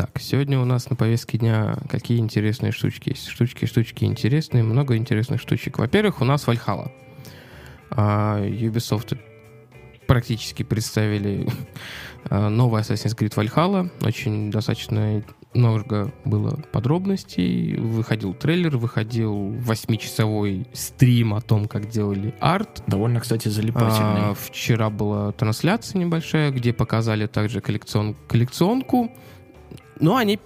Так, 0.00 0.18
сегодня 0.18 0.58
у 0.58 0.64
нас 0.64 0.88
на 0.88 0.96
повестке 0.96 1.36
дня 1.36 1.76
какие 1.90 2.20
интересные 2.20 2.72
штучки 2.72 3.10
есть. 3.10 3.28
Штучки, 3.28 3.66
штучки 3.66 4.06
интересные, 4.06 4.62
много 4.62 4.96
интересных 4.96 5.42
штучек. 5.42 5.78
Во-первых, 5.78 6.22
у 6.22 6.24
нас 6.24 6.48
Valhalla. 6.48 6.90
А, 7.90 8.42
Ubisoft 8.42 9.18
практически 10.06 10.62
представили 10.62 11.46
а, 12.30 12.48
новый 12.48 12.80
Assassin's 12.80 13.14
Creed 13.14 13.34
Valhalla. 13.34 13.90
Очень 14.00 14.50
достаточно 14.50 15.22
много 15.52 16.10
было 16.24 16.58
подробностей. 16.72 17.76
Выходил 17.76 18.32
трейлер, 18.32 18.78
выходил 18.78 19.50
восьмичасовой 19.58 20.66
стрим 20.72 21.34
о 21.34 21.42
том, 21.42 21.68
как 21.68 21.90
делали 21.90 22.34
арт. 22.40 22.84
Довольно, 22.86 23.20
кстати, 23.20 23.48
залипательный. 23.48 24.30
А, 24.30 24.34
вчера 24.34 24.88
была 24.88 25.32
трансляция 25.32 25.98
небольшая, 25.98 26.52
где 26.52 26.72
показали 26.72 27.26
также 27.26 27.60
коллекцион, 27.60 28.16
коллекционку. 28.28 29.12
Но 30.00 30.16
они 30.16 30.38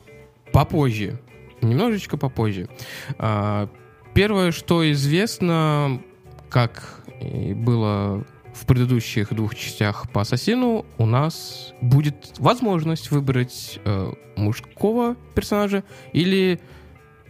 попозже. 0.52 1.19
Немножечко 1.62 2.16
попозже. 2.16 2.69
А, 3.19 3.69
первое, 4.12 4.52
что 4.52 4.91
известно, 4.92 6.02
как 6.51 7.01
было 7.55 8.25
в 8.55 8.66
предыдущих 8.66 9.34
двух 9.34 9.55
частях 9.55 10.11
по 10.12 10.20
Ассасину, 10.20 10.87
у 10.98 11.06
нас 11.06 11.73
будет 11.80 12.34
возможность 12.38 13.11
выбрать 13.11 13.80
э, 13.84 14.12
мужского 14.37 15.16
персонажа 15.34 15.83
или 16.12 16.61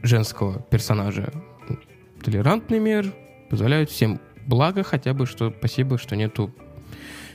женского 0.02 0.60
персонажа. 0.70 1.32
Толерантный 2.22 2.78
мир 2.78 3.14
позволяет 3.48 3.90
всем 3.90 4.20
благо 4.46 4.82
хотя 4.82 5.14
бы, 5.14 5.26
что 5.26 5.50
спасибо, 5.50 5.96
что 5.96 6.14
нету 6.14 6.54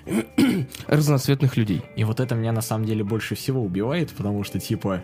разноцветных 0.87 1.57
людей. 1.57 1.81
И 1.95 2.03
вот 2.03 2.19
это 2.19 2.35
меня 2.35 2.51
на 2.51 2.61
самом 2.61 2.85
деле 2.85 3.03
больше 3.03 3.35
всего 3.35 3.63
убивает, 3.63 4.11
потому 4.11 4.43
что 4.43 4.59
типа, 4.59 5.03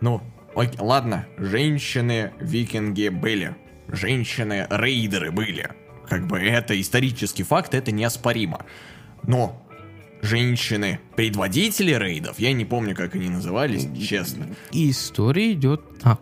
ну, 0.00 0.22
окей, 0.54 0.78
ладно, 0.80 1.26
женщины-викинги 1.38 3.08
были, 3.08 3.56
женщины-рейдеры 3.88 5.30
были, 5.30 5.70
как 6.08 6.26
бы 6.26 6.38
это 6.38 6.80
исторический 6.80 7.42
факт, 7.42 7.74
это 7.74 7.92
неоспоримо. 7.92 8.64
Но 9.22 9.66
женщины, 10.22 11.00
предводители 11.16 11.92
рейдов, 11.92 12.38
я 12.38 12.52
не 12.52 12.64
помню, 12.64 12.94
как 12.94 13.14
они 13.14 13.28
назывались, 13.28 13.88
честно. 14.00 14.46
И 14.72 14.90
история 14.90 15.52
идет... 15.52 15.82
Хуй. 16.02 16.16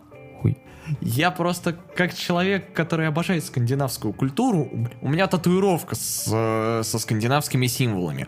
Я 1.01 1.31
просто, 1.31 1.73
как 1.95 2.13
человек, 2.13 2.73
который 2.73 3.07
обожает 3.07 3.43
скандинавскую 3.43 4.13
культуру, 4.13 4.69
у 5.01 5.09
меня 5.09 5.27
татуировка 5.27 5.95
с, 5.95 6.29
э, 6.31 6.83
со 6.83 6.99
скандинавскими 6.99 7.67
символами. 7.67 8.27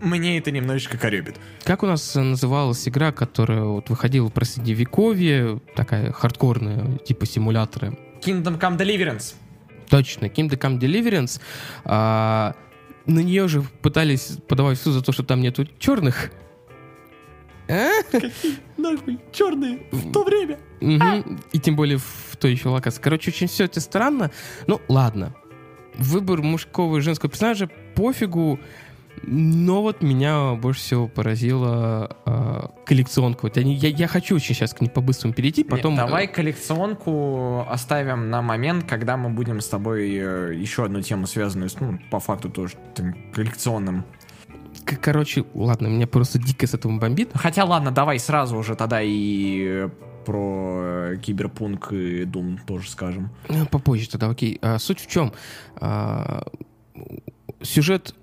Мне 0.00 0.38
это 0.38 0.50
немножечко 0.50 0.96
коребит. 0.96 1.36
Как 1.64 1.82
у 1.82 1.86
нас 1.86 2.14
называлась 2.14 2.88
игра, 2.88 3.12
которая 3.12 3.64
вот 3.64 3.90
выходила 3.90 4.28
про 4.28 4.44
средневековье, 4.44 5.60
такая 5.74 6.10
хардкорная, 6.12 6.98
типа 6.98 7.26
симулятора? 7.26 7.94
Kingdom 8.22 8.58
Come 8.58 8.78
Deliverance. 8.78 9.34
Точно, 9.88 10.26
Kingdom 10.26 10.58
Come 10.58 10.78
Deliverance. 10.78 11.40
А, 11.84 12.54
на 13.06 13.20
нее 13.20 13.46
же 13.48 13.62
пытались 13.82 14.38
подавать 14.48 14.78
в 14.78 14.82
суд 14.82 14.94
за 14.94 15.02
то, 15.02 15.12
что 15.12 15.22
там 15.22 15.40
нету 15.40 15.66
черных. 15.78 16.30
А? 17.68 17.90
Нахуй 18.80 19.18
черные 19.32 19.82
в 19.92 20.12
то 20.12 20.24
время? 20.24 20.58
Мгм. 20.80 21.40
И 21.52 21.58
тем 21.58 21.76
более 21.76 21.98
в 21.98 22.36
той 22.38 22.52
еще 22.52 22.68
локации. 22.68 23.00
Короче, 23.00 23.30
очень 23.30 23.46
все 23.46 23.64
это 23.64 23.80
странно. 23.80 24.30
Ну, 24.66 24.80
ладно. 24.88 25.34
Выбор 25.94 26.42
мужского 26.42 26.98
и 26.98 27.00
женского 27.00 27.30
персонажа 27.30 27.68
пофигу. 27.94 28.58
Но 29.22 29.82
вот 29.82 30.02
меня 30.02 30.54
больше 30.54 30.80
всего 30.80 31.06
поразила 31.06 32.16
э, 32.24 32.68
коллекционка. 32.86 33.40
Вот 33.42 33.58
они, 33.58 33.74
я, 33.74 33.88
я 33.88 34.06
хочу 34.06 34.36
очень 34.36 34.54
сейчас 34.54 34.72
к 34.72 34.80
ней 34.80 34.88
по-быстрому 34.88 35.34
перейти, 35.34 35.62
потом... 35.62 35.94
Нет, 35.94 36.06
давай 36.06 36.26
коллекционку 36.26 37.66
оставим 37.68 38.30
на 38.30 38.40
момент, 38.40 38.84
когда 38.88 39.18
мы 39.18 39.28
будем 39.28 39.60
с 39.60 39.68
тобой 39.68 40.10
э, 40.14 40.54
еще 40.54 40.84
одну 40.84 41.02
тему, 41.02 41.26
связанную 41.26 41.68
с, 41.68 41.78
ну, 41.80 41.98
по 42.10 42.18
факту 42.18 42.48
тоже 42.48 42.76
там, 42.94 43.14
коллекционным. 43.34 44.04
Короче, 44.84 45.44
ладно, 45.54 45.86
меня 45.88 46.06
просто 46.06 46.38
дико 46.38 46.66
с 46.66 46.74
этого 46.74 46.98
бомбит. 46.98 47.30
Хотя 47.34 47.64
ладно, 47.64 47.90
давай 47.90 48.18
сразу 48.18 48.56
уже 48.56 48.74
тогда 48.74 49.00
и 49.02 49.62
э, 49.64 49.88
про 50.24 51.12
э, 51.12 51.16
киберпунк 51.22 51.92
и 51.92 52.22
Doom 52.24 52.58
тоже 52.66 52.88
скажем. 52.90 53.30
Ну, 53.48 53.66
Попозже 53.66 54.08
тогда, 54.08 54.28
окей. 54.30 54.58
А, 54.62 54.78
суть 54.78 55.00
в 55.00 55.06
чем? 55.06 55.32
А, 55.76 56.44
сюжет, 57.62 58.14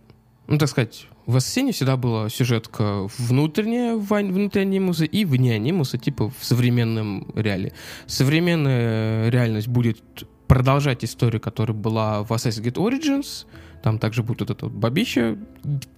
ну, 0.48 0.58
так 0.58 0.70
сказать, 0.70 1.08
в 1.26 1.36
Ассасине 1.36 1.72
всегда 1.74 1.98
была 1.98 2.30
сюжетка 2.30 3.08
внутренняя, 3.18 3.96
в 3.98 4.14
ань- 4.14 4.32
внутри 4.32 4.62
анимуса 4.62 5.06
и 5.06 5.26
вне 5.26 5.56
анимуса, 5.56 5.98
типа 5.98 6.30
в 6.30 6.44
современном 6.46 7.32
реале. 7.36 7.74
Современная 8.06 9.30
реальность 9.30 9.68
будет 9.68 10.02
продолжать 10.48 11.04
историю, 11.04 11.42
которая 11.42 11.76
была 11.76 12.24
в 12.24 12.32
Assassin's 12.32 12.64
Creed 12.64 12.76
Origins. 12.76 13.46
Там 13.84 14.00
также 14.00 14.24
будет 14.24 14.42
вот 14.42 14.50
эта 14.52 14.66
вот 14.66 14.74
бабища. 14.74 15.38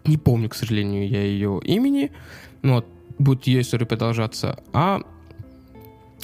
Не 0.05 0.17
помню, 0.17 0.49
к 0.49 0.55
сожалению, 0.55 1.07
я 1.07 1.23
ее 1.23 1.59
имени. 1.63 2.11
Но 2.61 2.75
вот 2.75 2.87
будет 3.17 3.47
ее 3.47 3.61
история 3.61 3.85
продолжаться. 3.85 4.59
А 4.73 5.01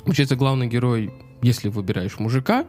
Получается, 0.05 0.35
главный 0.35 0.67
герой, 0.67 1.11
если 1.41 1.67
выбираешь 1.67 2.19
мужика, 2.19 2.65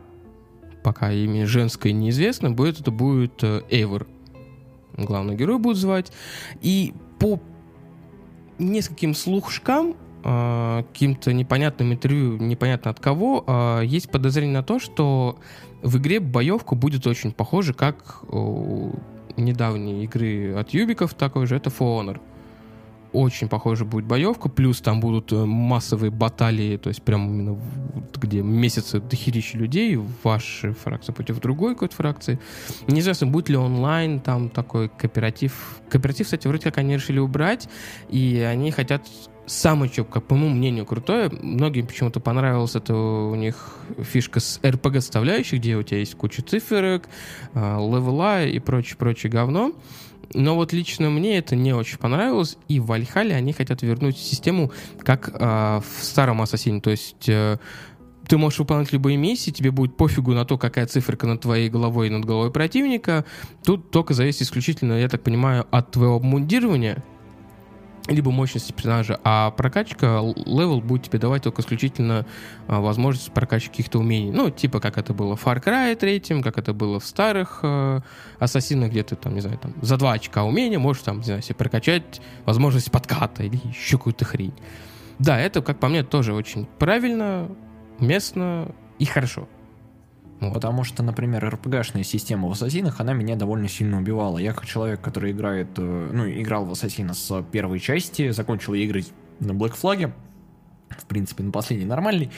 пока 0.83 1.13
имя 1.13 1.47
женское 1.47 1.93
неизвестно, 1.93 2.51
будет 2.51 2.81
это 2.81 2.91
будет 2.91 3.45
э, 3.45 3.63
Эйвор. 3.69 4.07
Главный 4.97 5.37
герой 5.37 5.59
будет 5.59 5.77
звать. 5.77 6.11
И 6.63 6.95
по 7.19 7.39
нескольким 8.59 9.15
слухшкам, 9.15 9.97
э, 10.25 10.85
каким-то 10.91 11.35
непонятным 11.35 11.93
интервью, 11.93 12.39
непонятно 12.39 12.91
от 12.91 13.01
кого, 13.01 13.45
э, 13.47 13.83
есть 13.85 14.11
подозрение 14.11 14.55
на 14.55 14.63
то, 14.63 14.79
что 14.79 15.39
в 15.87 15.99
игре 15.99 16.21
боевка 16.21 16.75
будет 16.75 17.07
очень 17.07 17.33
похожа, 17.33 17.73
как 17.73 18.23
у 18.33 18.93
недавней 19.37 20.05
игры 20.05 20.55
от 20.55 20.71
Юбиков, 20.71 21.15
такой 21.15 21.47
же, 21.47 21.57
это 21.57 21.71
For 21.71 22.01
Honor 22.01 22.21
очень 23.17 23.49
похоже 23.49 23.85
будет 23.85 24.05
боевка, 24.05 24.49
плюс 24.49 24.81
там 24.81 25.01
будут 25.01 25.33
э, 25.33 25.45
массовые 25.45 26.11
баталии, 26.11 26.77
то 26.77 26.89
есть 26.89 27.03
прям 27.03 27.29
именно 27.29 27.59
где 28.15 28.43
месяцы 28.43 29.01
дохерища 29.01 29.59
людей, 29.59 29.99
ваша 30.23 30.73
фракция 30.73 31.13
против 31.13 31.41
другой 31.41 31.75
какой-то 31.75 31.95
фракции. 31.95 32.39
Неизвестно, 32.87 33.27
будет 33.27 33.49
ли 33.49 33.57
онлайн 33.57 34.21
там 34.21 34.49
такой 34.49 34.89
кооператив. 34.89 35.81
Кооператив, 35.91 36.27
кстати, 36.27 36.47
вроде 36.47 36.65
как 36.65 36.79
они 36.79 36.95
решили 36.95 37.19
убрать, 37.19 37.69
и 38.09 38.39
они 38.41 38.71
хотят 38.71 39.03
самое, 39.47 39.91
что, 39.91 40.05
как 40.05 40.25
по 40.25 40.35
моему 40.35 40.55
мнению, 40.55 40.87
крутое, 40.87 41.31
многим 41.31 41.87
почему-то 41.87 42.21
понравилась 42.21 42.75
это 42.75 42.95
у 42.95 43.35
них 43.35 43.77
фишка 43.99 44.41
с 44.41 44.61
RPG-составляющей, 44.63 45.59
где 45.59 45.77
у 45.77 45.83
тебя 45.83 45.99
есть 45.99 46.15
куча 46.15 46.43
циферок, 46.43 47.09
а, 47.55 47.79
level 47.79 48.34
а 48.34 48.45
и 48.45 48.59
прочее-прочее 48.59 49.31
говно. 49.31 49.73
Но 50.35 50.57
вот 50.57 50.73
лично 50.73 51.09
мне 51.09 51.39
это 51.39 51.55
не 51.55 51.73
очень 51.73 51.99
понравилось, 51.99 52.59
и 52.69 52.81
в 52.81 52.87
Вальхале 52.87 53.35
они 53.35 53.53
хотят 53.53 53.83
вернуть 53.83 54.19
систему, 54.19 54.73
как 55.03 55.31
а, 55.33 55.81
в 55.81 56.05
старом 56.05 56.43
Ассасине, 56.43 56.81
то 56.81 56.91
есть 56.91 57.29
э, 57.29 57.59
ты 58.27 58.37
можешь 58.39 58.59
выполнять 58.59 58.93
любые 58.93 59.17
миссии, 59.17 59.51
тебе 59.51 59.71
будет 59.71 59.97
пофигу 59.97 60.33
на 60.33 60.45
то, 60.45 60.59
какая 60.59 60.87
циферка 60.87 61.27
над 61.27 61.43
твоей 61.43 61.69
головой 61.69 62.09
и 62.09 62.11
над 62.11 62.25
головой 62.25 62.51
противника. 62.51 63.25
Тут 63.65 63.91
только 63.91 64.15
зависит 64.15 64.43
исключительно, 64.43 64.95
я 64.95 65.09
так 65.09 65.23
понимаю, 65.23 65.67
от 65.71 65.93
твоего 65.93 66.17
обмундирования, 66.17 67.05
либо 68.09 68.31
мощности 68.31 68.73
персонажа, 68.73 69.19
а 69.25 69.51
прокачка, 69.51 70.21
level 70.47 70.81
будет 70.81 71.05
тебе 71.05 71.19
давать 71.19 71.43
только 71.43 71.63
исключительно 71.63 72.27
а, 72.69 72.81
возможность 72.81 73.33
прокачки 73.33 73.69
каких-то 73.69 73.99
умений. 73.99 74.31
Ну, 74.31 74.51
типа 74.51 74.81
как 74.81 74.99
это 74.99 75.13
было 75.13 75.37
в 75.37 75.45
Far 75.45 75.63
Cry 75.63 75.97
3, 75.97 76.43
как 76.43 76.59
это 76.59 76.73
было 76.73 77.01
в 77.01 77.05
старых 77.05 77.61
э, 77.63 78.01
Ассасинах, 78.39 78.91
где 78.91 79.03
ты 79.03 79.17
там, 79.17 79.35
не 79.35 79.41
знаю, 79.41 79.59
там 79.59 79.75
за 79.83 79.97
2 79.97 80.13
очка 80.13 80.45
умения 80.45 80.79
можешь 80.79 81.03
там, 81.03 81.19
не 81.19 81.25
знаю, 81.25 81.43
себе 81.43 81.57
прокачать 81.57 82.21
возможность 82.45 82.91
подката 82.91 83.43
или 83.43 83.59
еще 83.65 83.99
какую-то 83.99 84.25
хрень. 84.25 84.55
Да, 85.19 85.39
это, 85.39 85.63
как 85.63 85.79
по 85.81 85.89
мне, 85.89 86.03
тоже 86.03 86.35
очень 86.35 86.67
правильно, 86.79 87.49
уместно 87.99 88.69
и 88.99 89.05
хорошо. 89.05 89.49
Потому 90.41 90.85
что, 90.85 91.03
например, 91.03 91.49
РПГшная 91.49 92.03
система 92.03 92.49
в 92.49 92.53
Ассасинах, 92.53 93.01
она 93.01 93.15
меня 93.15 93.37
довольно 93.37 93.69
сильно 93.69 93.99
убивала. 93.99 94.39
Я 94.39 94.53
как 94.53 94.67
человек, 94.67 95.01
который 95.01 95.33
играет, 95.33 95.69
э, 95.79 96.11
ну, 96.13 96.29
играл 96.29 96.67
в 96.67 96.73
Ассасина 96.73 97.15
с 97.15 97.43
первой 97.51 97.81
части, 97.81 98.31
закончил 98.31 98.75
игры 98.75 99.05
на 99.41 99.53
Black 99.53 99.75
Flag, 99.81 100.13
в 100.91 101.07
принципе, 101.07 101.43
на 101.43 101.53
последний 101.53 101.87
нормальный, 101.87 102.31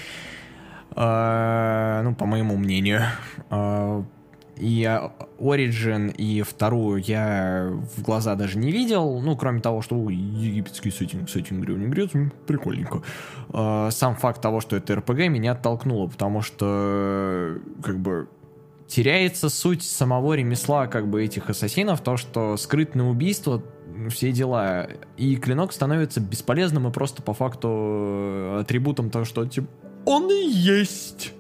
Э, 0.97 2.01
ну, 2.03 2.15
по 2.15 2.27
моему 2.27 2.57
мнению. 2.57 3.03
И 4.61 4.83
Origin 5.39 6.15
и 6.17 6.43
вторую 6.43 7.03
я 7.03 7.71
в 7.97 8.03
глаза 8.03 8.35
даже 8.35 8.59
не 8.59 8.71
видел, 8.73 9.21
ну, 9.21 9.37
кроме 9.37 9.61
того, 9.61 9.83
что 9.83 9.97
египетский 10.11 10.91
сеттинг, 10.91 11.29
сеттинг 11.31 11.65
древний 11.65 11.87
Грец, 11.87 12.11
м, 12.15 12.33
прикольненько. 12.47 13.03
Э, 13.53 13.89
Сам 13.91 14.17
факт 14.17 14.41
того, 14.43 14.61
что 14.61 14.77
это 14.77 14.97
РПГ, 14.97 15.29
меня 15.29 15.53
оттолкнуло, 15.53 16.09
потому 16.09 16.43
что, 16.43 17.59
как 17.83 17.99
бы, 17.99 18.29
теряется 18.87 19.49
суть 19.51 19.83
самого 19.83 20.33
ремесла 20.35 20.87
как 20.87 21.09
бы 21.09 21.23
этих 21.23 21.51
ассасинов, 21.51 22.01
то, 22.01 22.17
что 22.17 22.57
скрытное 22.57 23.07
убийство, 23.07 23.63
все 24.11 24.33
дела, 24.33 24.89
и 25.17 25.37
клинок 25.37 25.73
становится 25.73 26.21
бесполезным 26.21 26.89
и 26.89 26.93
просто 26.93 27.23
по 27.23 27.35
факту 27.35 27.69
э, 27.71 28.61
атрибутом 28.61 29.11
того, 29.11 29.25
что 29.25 29.45
типа 29.47 29.69
он 30.05 30.31
и 30.31 30.49
есть. 30.49 31.35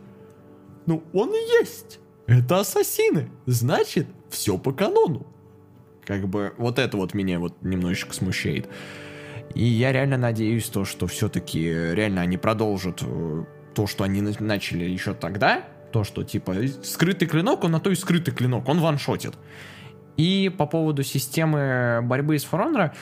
Ну, 0.86 1.02
он 1.12 1.30
и 1.30 1.60
есть. 1.60 2.00
Это 2.28 2.60
ассасины. 2.60 3.30
Значит, 3.46 4.06
все 4.28 4.58
по 4.58 4.72
канону. 4.72 5.26
Как 6.04 6.28
бы 6.28 6.54
вот 6.58 6.78
это 6.78 6.96
вот 6.98 7.14
меня 7.14 7.40
вот 7.40 7.62
немножечко 7.62 8.14
смущает. 8.14 8.68
И 9.54 9.64
я 9.64 9.92
реально 9.92 10.18
надеюсь, 10.18 10.68
то, 10.68 10.84
что 10.84 11.06
все-таки 11.06 11.60
реально 11.68 12.20
они 12.20 12.36
продолжат 12.36 13.02
э, 13.02 13.44
то, 13.74 13.86
что 13.86 14.04
они 14.04 14.20
начали 14.20 14.84
еще 14.84 15.14
тогда, 15.14 15.64
то, 15.90 16.04
что 16.04 16.22
типа 16.22 16.54
скрытый 16.82 17.26
клинок, 17.26 17.64
он 17.64 17.72
на 17.72 17.80
то 17.80 17.90
и 17.90 17.94
скрытый 17.94 18.34
клинок, 18.34 18.68
он 18.68 18.80
ваншотит. 18.80 19.32
И 20.18 20.52
по 20.56 20.66
поводу 20.66 21.02
системы 21.02 22.00
борьбы 22.02 22.36
For 22.36 22.60
Honor, 22.62 22.92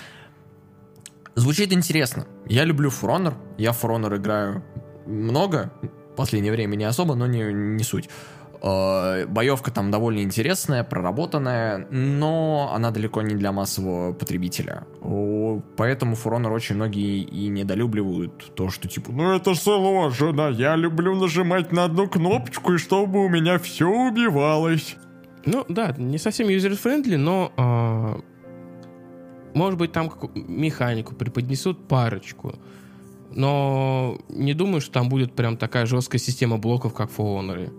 звучит 1.35 1.73
интересно. 1.73 2.27
Я 2.47 2.63
люблю 2.63 2.91
Honor, 2.91 3.35
я 3.59 3.71
Honor 3.71 4.17
играю 4.17 4.63
много, 5.05 5.73
в 6.13 6.17
последнее 6.17 6.53
время 6.53 6.77
не 6.77 6.85
особо, 6.85 7.17
но 7.17 7.27
не, 7.27 7.53
не 7.53 7.83
суть. 7.83 8.09
Э, 8.67 9.27
боевка 9.27 9.71
там 9.71 9.93
довольно 9.93 10.21
интересная, 10.21 10.83
проработанная, 10.83 11.87
но 11.91 12.73
она 12.75 12.91
далеко 12.91 13.23
не 13.23 13.37
для 13.37 13.53
массового 13.53 14.13
потребителя. 14.13 14.85
Поэтому 15.77 16.17
Honor 16.17 16.53
очень 16.53 16.75
многие 16.75 17.21
и 17.21 17.47
недолюбливают 17.47 18.55
то, 18.57 18.69
что 18.71 18.89
типа, 18.89 19.13
ну 19.13 19.37
это 19.37 19.55
сложно, 19.55 20.49
я 20.51 20.75
люблю 20.75 21.15
нажимать 21.15 21.71
на 21.71 21.85
одну 21.85 22.09
кнопочку, 22.09 22.75
и 22.75 22.79
чтобы 22.79 23.25
у 23.25 23.29
меня 23.29 23.59
все 23.61 23.89
убивалось. 23.89 24.97
Ну 25.45 25.65
да, 25.69 25.95
не 25.97 26.19
совсем 26.19 26.49
user-friendly, 26.49 27.17
но 27.17 27.53
э, 27.57 28.21
может 29.55 29.79
быть 29.79 29.93
там 29.93 30.11
механику 30.35 31.15
преподнесут 31.15 31.87
парочку. 31.87 32.57
Но 33.31 34.19
не 34.29 34.55
думаю, 34.55 34.81
что 34.81 34.93
там 34.93 35.09
будет 35.09 35.35
прям 35.35 35.57
такая 35.57 35.87
жесткая 35.87 36.19
система 36.19 36.59
блоков, 36.59 36.95
как 36.95 37.11
в 37.11 37.21
Honor. 37.21 37.71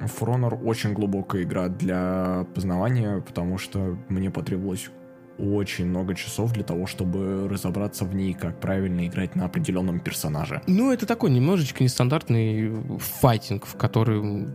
For 0.00 0.28
Honor 0.28 0.60
очень 0.62 0.92
глубокая 0.92 1.42
игра 1.42 1.68
для 1.68 2.46
познавания, 2.54 3.20
потому 3.20 3.58
что 3.58 3.96
мне 4.08 4.30
потребовалось 4.30 4.90
очень 5.38 5.86
много 5.86 6.14
часов 6.14 6.52
для 6.52 6.62
того, 6.62 6.86
чтобы 6.86 7.48
разобраться 7.48 8.04
в 8.04 8.14
ней, 8.14 8.34
как 8.34 8.60
правильно 8.60 9.06
играть 9.06 9.34
на 9.34 9.46
определенном 9.46 10.00
персонаже. 10.00 10.62
Ну, 10.66 10.92
это 10.92 11.06
такой 11.06 11.30
немножечко 11.30 11.82
нестандартный 11.82 12.72
файтинг, 12.98 13.66
в 13.66 13.76
который 13.76 14.46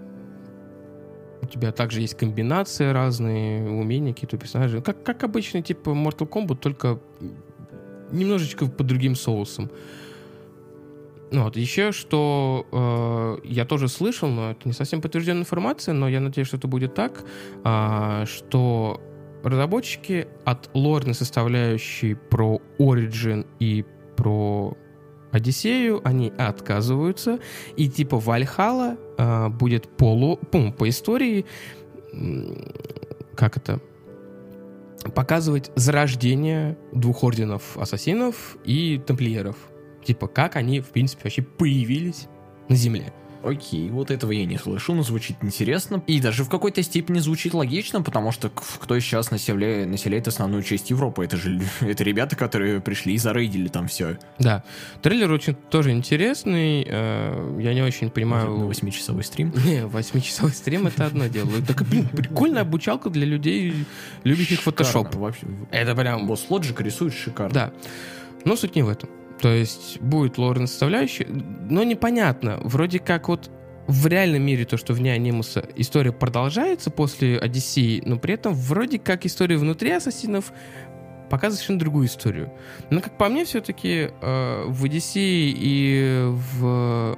у 1.41 1.45
тебя 1.47 1.71
также 1.71 2.01
есть 2.01 2.15
комбинации 2.15 2.91
разные, 2.91 3.69
умения 3.69 4.13
какие-то 4.13 4.35
у 4.35 4.39
персонажей. 4.39 4.81
Как, 4.81 5.03
как 5.03 5.23
обычно, 5.23 5.61
типа 5.61 5.89
Mortal 5.89 6.29
Kombat, 6.29 6.57
только 6.57 6.99
немножечко 8.11 8.65
под 8.67 8.87
другим 8.87 9.15
соусом. 9.15 9.69
Ну, 11.31 11.43
вот, 11.43 11.55
еще 11.55 11.91
что 11.91 12.65
э, 12.71 13.47
я 13.47 13.65
тоже 13.65 13.87
слышал, 13.87 14.29
но 14.29 14.51
это 14.51 14.61
не 14.67 14.73
совсем 14.73 14.99
подтвержденная 14.99 15.41
информация, 15.41 15.93
но 15.93 16.09
я 16.09 16.19
надеюсь, 16.19 16.47
что 16.47 16.57
это 16.57 16.67
будет 16.67 16.95
так, 16.95 17.23
э, 17.63 18.25
что 18.25 18.99
разработчики 19.43 20.27
от 20.43 20.69
лорной 20.73 21.13
составляющей 21.13 22.15
про 22.15 22.59
Origin 22.79 23.45
и 23.59 23.85
про 24.15 24.75
Одиссею, 25.31 26.01
они 26.03 26.33
отказываются, 26.35 27.39
и 27.77 27.87
типа 27.87 28.17
Вальхала 28.17 28.97
э, 29.17 29.49
будет 29.49 29.87
полу, 29.87 30.37
по, 30.37 30.71
по 30.71 30.89
истории, 30.89 31.45
как 33.35 33.55
это, 33.55 33.79
показывать 35.13 35.71
зарождение 35.75 36.75
двух 36.91 37.23
орденов 37.23 37.77
ассасинов 37.77 38.57
и 38.65 38.99
тамплиеров. 39.05 39.68
Типа, 40.03 40.27
как 40.27 40.55
они, 40.55 40.79
в 40.79 40.89
принципе, 40.89 41.23
вообще 41.25 41.41
появились 41.41 42.27
на 42.67 42.75
Земле. 42.75 43.13
Окей, 43.43 43.89
вот 43.89 44.11
этого 44.11 44.31
я 44.31 44.45
не 44.45 44.57
слышу, 44.57 44.93
но 44.93 45.03
звучит 45.03 45.37
интересно. 45.41 46.03
И 46.07 46.19
даже 46.19 46.43
в 46.43 46.49
какой-то 46.49 46.83
степени 46.83 47.19
звучит 47.19 47.53
логично, 47.53 48.01
потому 48.01 48.31
что 48.31 48.49
кто 48.49 48.99
сейчас 48.99 49.31
населяет, 49.31 49.87
населяет 49.87 50.27
основную 50.27 50.61
часть 50.61 50.89
Европы? 50.89 51.23
Это 51.23 51.37
же 51.37 51.61
это 51.79 52.03
ребята, 52.03 52.35
которые 52.35 52.81
пришли 52.81 53.13
и 53.13 53.17
зарейдили 53.17 53.69
там 53.69 53.87
все. 53.87 54.17
Да. 54.39 54.63
Трейлер 55.01 55.31
очень 55.31 55.55
тоже 55.55 55.91
интересный. 55.91 56.85
Э, 56.87 57.59
я 57.61 57.73
не 57.73 57.81
очень 57.81 58.09
понимаю... 58.09 58.67
Восьмичасовой 58.67 59.23
стрим? 59.23 59.53
Не, 59.65 59.85
восьмичасовой 59.85 60.51
стрим 60.51 60.87
это 60.87 61.05
одно 61.05 61.27
дело. 61.27 61.49
Так, 61.65 61.83
блин, 61.87 62.09
прикольная 62.09 62.63
обучалка 62.63 63.09
для 63.09 63.25
людей, 63.25 63.73
любящих 64.23 64.61
фотошоп. 64.61 65.15
Это 65.71 65.95
прям... 65.95 66.27
Босс 66.27 66.47
Logic 66.49 66.83
рисует 66.83 67.13
шикарно. 67.13 67.53
Да. 67.53 67.73
Но 68.43 68.55
суть 68.57 68.75
не 68.75 68.83
в 68.83 68.89
этом. 68.89 69.09
То 69.41 69.49
есть 69.53 69.99
будет 70.01 70.37
лор 70.37 70.59
составляющая, 70.59 71.25
но 71.27 71.83
непонятно. 71.83 72.59
Вроде 72.63 72.99
как 72.99 73.29
вот 73.29 73.49
в 73.87 74.05
реальном 74.05 74.43
мире 74.43 74.65
то, 74.65 74.77
что 74.77 74.93
вне 74.93 75.13
анимуса 75.13 75.65
история 75.75 76.11
продолжается 76.11 76.91
после 76.91 77.39
Одиссеи, 77.39 78.03
но 78.05 78.19
при 78.19 78.35
этом 78.35 78.53
вроде 78.53 78.99
как 78.99 79.25
история 79.25 79.57
внутри 79.57 79.91
ассасинов 79.91 80.51
показывает 81.29 81.55
совершенно 81.55 81.79
другую 81.79 82.07
историю. 82.07 82.51
Но 82.89 83.01
как 83.01 83.17
по 83.17 83.29
мне, 83.29 83.45
все-таки 83.45 84.11
э, 84.21 84.63
в 84.67 84.85
Одиссее 84.85 85.53
и 85.55 86.27
в 86.59 87.17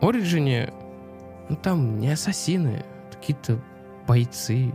Ориджине 0.00 0.72
ну, 1.48 1.56
там 1.56 1.98
не 1.98 2.10
ассасины, 2.10 2.84
какие-то 3.10 3.60
бойцы. 4.06 4.72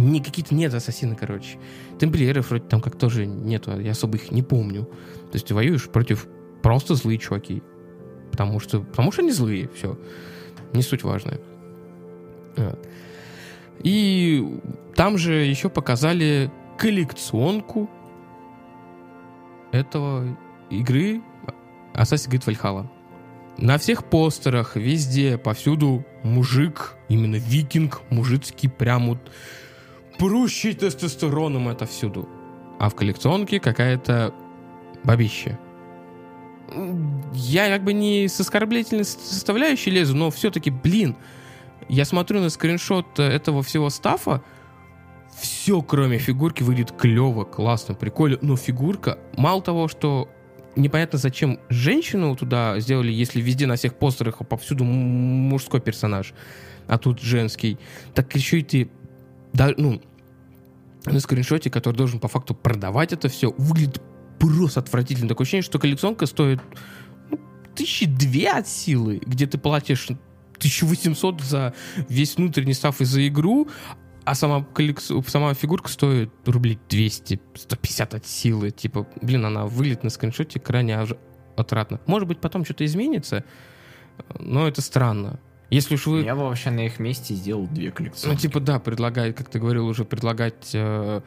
Не 0.00 0.20
какие-то 0.20 0.54
нет 0.54 0.72
ассасины, 0.72 1.14
короче. 1.14 1.58
Темплиеров 1.98 2.48
вроде 2.48 2.64
там 2.64 2.80
как 2.80 2.96
тоже 2.96 3.26
нету, 3.26 3.78
я 3.78 3.90
особо 3.90 4.16
их 4.16 4.32
не 4.32 4.42
помню. 4.42 4.84
То 4.84 5.34
есть 5.34 5.46
ты 5.46 5.54
воюешь 5.54 5.88
против 5.90 6.26
просто 6.62 6.94
злые 6.94 7.18
чуваки. 7.18 7.62
Потому 8.30 8.60
что, 8.60 8.80
потому 8.80 9.12
что 9.12 9.22
они 9.22 9.30
злые, 9.30 9.68
все. 9.74 9.98
Не 10.72 10.82
суть 10.82 11.02
важная. 11.02 11.40
И 13.82 14.60
там 14.94 15.18
же 15.18 15.34
еще 15.34 15.68
показали 15.68 16.50
коллекционку 16.78 17.90
этого 19.72 20.36
игры 20.70 21.20
Assassin's 21.94 22.30
Creed 22.30 22.44
Valhalla. 22.46 22.86
На 23.58 23.76
всех 23.76 24.04
постерах, 24.04 24.76
везде, 24.76 25.36
повсюду 25.36 26.06
мужик, 26.22 26.94
именно 27.08 27.36
викинг, 27.36 28.00
мужицкий, 28.08 28.70
прям 28.70 29.08
вот 29.08 29.18
прущий 30.20 30.74
тестостероном 30.74 31.70
это 31.70 31.86
всюду. 31.86 32.28
А 32.78 32.90
в 32.90 32.94
коллекционке 32.94 33.58
какая-то 33.58 34.34
бабище. 35.02 35.58
Я 37.32 37.68
как 37.68 37.84
бы 37.84 37.94
не 37.94 38.28
с 38.28 38.38
оскорбительной 38.38 39.04
составляющей 39.04 39.90
лезу, 39.90 40.14
но 40.14 40.30
все-таки, 40.30 40.70
блин, 40.70 41.16
я 41.88 42.04
смотрю 42.04 42.40
на 42.40 42.50
скриншот 42.50 43.18
этого 43.18 43.62
всего 43.62 43.88
стафа, 43.88 44.42
все, 45.40 45.80
кроме 45.80 46.18
фигурки, 46.18 46.62
выглядит 46.62 46.92
клево, 46.92 47.44
классно, 47.44 47.94
прикольно. 47.94 48.38
Но 48.42 48.56
фигурка, 48.56 49.18
мало 49.38 49.62
того, 49.62 49.88
что 49.88 50.28
непонятно, 50.76 51.18
зачем 51.18 51.58
женщину 51.70 52.36
туда 52.36 52.78
сделали, 52.78 53.10
если 53.10 53.40
везде 53.40 53.66
на 53.66 53.76
всех 53.76 53.94
постерах 53.94 54.46
повсюду 54.46 54.84
мужской 54.84 55.80
персонаж, 55.80 56.34
а 56.88 56.98
тут 56.98 57.20
женский. 57.20 57.78
Так 58.14 58.34
еще 58.34 58.58
и 58.58 58.62
ты, 58.62 58.90
да, 59.52 59.72
ну, 59.76 60.00
на 61.06 61.20
скриншоте, 61.20 61.70
который 61.70 61.96
должен 61.96 62.20
по 62.20 62.28
факту 62.28 62.54
продавать 62.54 63.12
это 63.12 63.28
все, 63.28 63.52
выглядит 63.56 64.00
просто 64.38 64.80
отвратительно. 64.80 65.28
Такое 65.28 65.44
ощущение, 65.44 65.62
что 65.62 65.78
коллекционка 65.78 66.26
стоит 66.26 66.60
ну, 67.30 67.38
тысячи 67.74 68.06
две 68.06 68.50
от 68.50 68.68
силы, 68.68 69.20
где 69.24 69.46
ты 69.46 69.58
платишь 69.58 70.08
1800 70.56 71.40
за 71.40 71.74
весь 72.08 72.36
внутренний 72.36 72.74
став 72.74 73.00
и 73.00 73.04
за 73.04 73.26
игру, 73.26 73.68
а 74.24 74.34
сама, 74.34 74.62
коллекци... 74.62 75.14
сама 75.26 75.54
фигурка 75.54 75.88
стоит 75.88 76.30
рублей 76.46 76.78
200, 76.88 77.40
150 77.54 78.14
от 78.14 78.26
силы. 78.26 78.70
Типа, 78.70 79.06
блин, 79.22 79.46
она 79.46 79.66
выглядит 79.66 80.04
на 80.04 80.10
скриншоте 80.10 80.60
крайне 80.60 81.06
отратно. 81.56 82.00
Может 82.06 82.28
быть, 82.28 82.40
потом 82.40 82.64
что-то 82.64 82.84
изменится, 82.84 83.44
но 84.38 84.68
это 84.68 84.82
странно. 84.82 85.40
Если 85.70 85.94
уж 85.94 86.06
вы... 86.06 86.22
Я 86.22 86.34
бы 86.34 86.42
вообще 86.42 86.70
на 86.70 86.84
их 86.86 86.98
месте 86.98 87.34
сделал 87.34 87.66
две 87.68 87.92
коллекции. 87.92 88.28
Ну, 88.28 88.34
типа, 88.34 88.58
да, 88.60 88.80
предлагать, 88.80 89.36
как 89.36 89.48
ты 89.48 89.60
говорил, 89.60 89.86
уже 89.86 90.04
предлагать 90.04 90.70
э, 90.74 91.20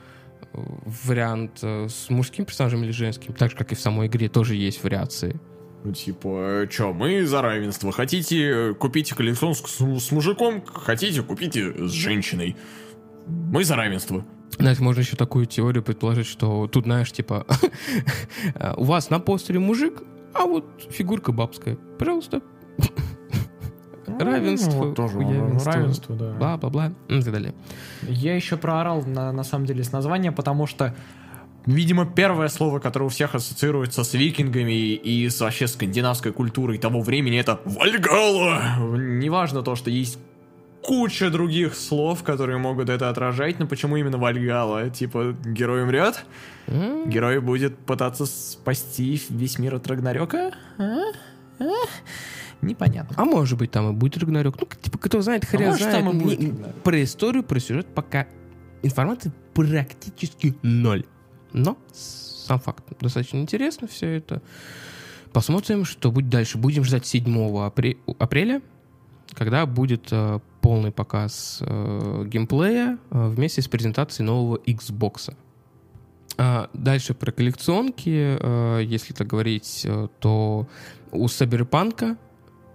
вариант 0.52 1.60
э, 1.62 1.88
с 1.88 2.10
мужским 2.10 2.44
персонажем 2.46 2.84
или 2.84 2.92
женским, 2.92 3.34
так 3.34 3.52
же, 3.52 3.58
как 3.58 3.72
и 3.72 3.76
в 3.76 3.80
самой 3.80 4.08
игре, 4.08 4.28
тоже 4.28 4.56
есть 4.56 4.84
вариации. 4.84 5.40
Ну, 5.86 5.94
типа, 5.94 6.68
что, 6.70 6.94
мы 6.94 7.26
за 7.26 7.42
равенство. 7.42 7.92
Хотите, 7.94 8.74
купите 8.78 9.16
коллекционку 9.16 9.68
с, 9.68 9.80
с 9.80 10.12
мужиком, 10.12 10.64
хотите, 10.66 11.24
купите 11.24 11.88
с 11.88 11.92
женщиной. 11.92 12.58
Мы 13.26 13.64
за 13.64 13.78
равенство. 13.78 14.26
Знаете, 14.58 14.84
можно 14.84 15.00
еще 15.00 15.16
такую 15.16 15.46
теорию 15.46 15.84
предположить, 15.84 16.28
что 16.28 16.68
тут, 16.68 16.84
знаешь, 16.84 17.12
типа, 17.12 17.48
у 18.78 18.84
вас 18.84 19.10
на 19.10 19.20
постере 19.20 19.60
мужик, 19.60 20.04
а 20.34 20.46
вот 20.46 20.66
фигурка 20.90 21.32
бабская. 21.32 21.78
Пожалуйста. 21.98 22.42
равенство, 24.20 24.72
вот 24.72 24.96
тоже 24.96 25.16
хуявенство, 25.16 25.72
равенство, 25.72 26.16
да. 26.16 26.34
бла-бла-бла 26.34 26.94
и 27.08 27.22
так 27.22 27.34
далее. 27.34 27.54
Я 28.04 28.36
еще 28.36 28.58
проорал 28.58 29.04
на, 29.04 29.32
на 29.32 29.44
самом 29.44 29.66
деле 29.66 29.84
с 29.84 29.92
названия, 29.92 30.32
потому 30.32 30.68
что, 30.68 30.96
видимо, 31.66 32.06
первое 32.06 32.48
слово, 32.48 32.80
которое 32.80 33.06
у 33.06 33.10
всех 33.10 33.36
ассоциируется 33.36 34.04
с 34.04 34.14
викингами 34.14 34.94
и, 34.94 35.30
с 35.30 35.40
вообще 35.42 35.68
скандинавской 35.68 36.32
культурой 36.32 36.78
того 36.78 37.02
времени, 37.02 37.40
это 37.40 37.60
Вальгала. 37.66 38.78
Неважно 38.98 39.62
то, 39.62 39.76
что 39.76 39.90
есть 39.90 40.20
куча 40.84 41.30
других 41.30 41.76
слов, 41.76 42.24
которые 42.24 42.58
могут 42.58 42.90
это 42.90 43.10
отражать, 43.10 43.60
но 43.60 43.68
почему 43.68 43.98
именно 43.98 44.18
Вальгала? 44.18 44.90
Типа, 44.90 45.36
герой 45.46 45.84
умрет, 45.84 46.26
герой 46.68 47.40
будет 47.40 47.78
пытаться 47.78 48.26
спасти 48.26 49.20
весь 49.30 49.58
мир 49.60 49.76
от 49.76 49.88
Рагнарёка? 49.88 50.52
А? 50.78 50.84
А? 51.60 51.66
Непонятно. 52.66 53.16
А 53.18 53.26
может 53.26 53.58
быть, 53.58 53.72
там 53.72 53.92
и 53.92 53.94
будет 53.94 54.18
Рагнарёк. 54.18 54.60
Ну, 54.60 54.68
типа, 54.82 54.98
кто 54.98 55.22
знает, 55.22 55.46
хрен 55.46 55.70
может, 55.72 55.82
знает. 55.82 56.06
там 56.06 56.18
и 56.18 56.22
будет. 56.22 56.84
Про 56.84 57.04
историю, 57.04 57.44
про 57.44 57.60
сюжет 57.60 57.88
пока 57.88 58.28
информации 58.82 59.32
практически 59.54 60.56
ноль. 60.62 61.06
Но 61.52 61.78
сам 61.94 62.60
факт 62.60 62.84
достаточно 63.00 63.38
интересно 63.38 63.88
все 63.88 64.18
это. 64.18 64.42
Посмотрим, 65.32 65.86
что 65.86 66.12
будет 66.12 66.30
дальше. 66.30 66.58
Будем 66.58 66.84
ждать 66.84 67.06
7 67.06 67.26
апре- 67.68 67.98
апреля, 68.20 68.62
когда 69.34 69.66
будет 69.66 70.10
э, 70.12 70.40
полный 70.62 70.92
показ 70.92 71.58
э, 71.62 72.24
геймплея 72.28 73.00
э, 73.10 73.28
вместе 73.30 73.62
с 73.62 73.68
презентацией 73.68 74.28
нового 74.28 74.58
Xbox. 74.58 75.34
А, 76.38 76.70
дальше 76.74 77.14
про 77.14 77.32
коллекционки, 77.32 78.38
э, 78.40 78.82
если 78.84 79.14
так 79.14 79.28
говорить, 79.28 79.84
э, 79.86 80.08
то 80.20 80.68
у 81.12 81.28
Саберпанка 81.28 82.18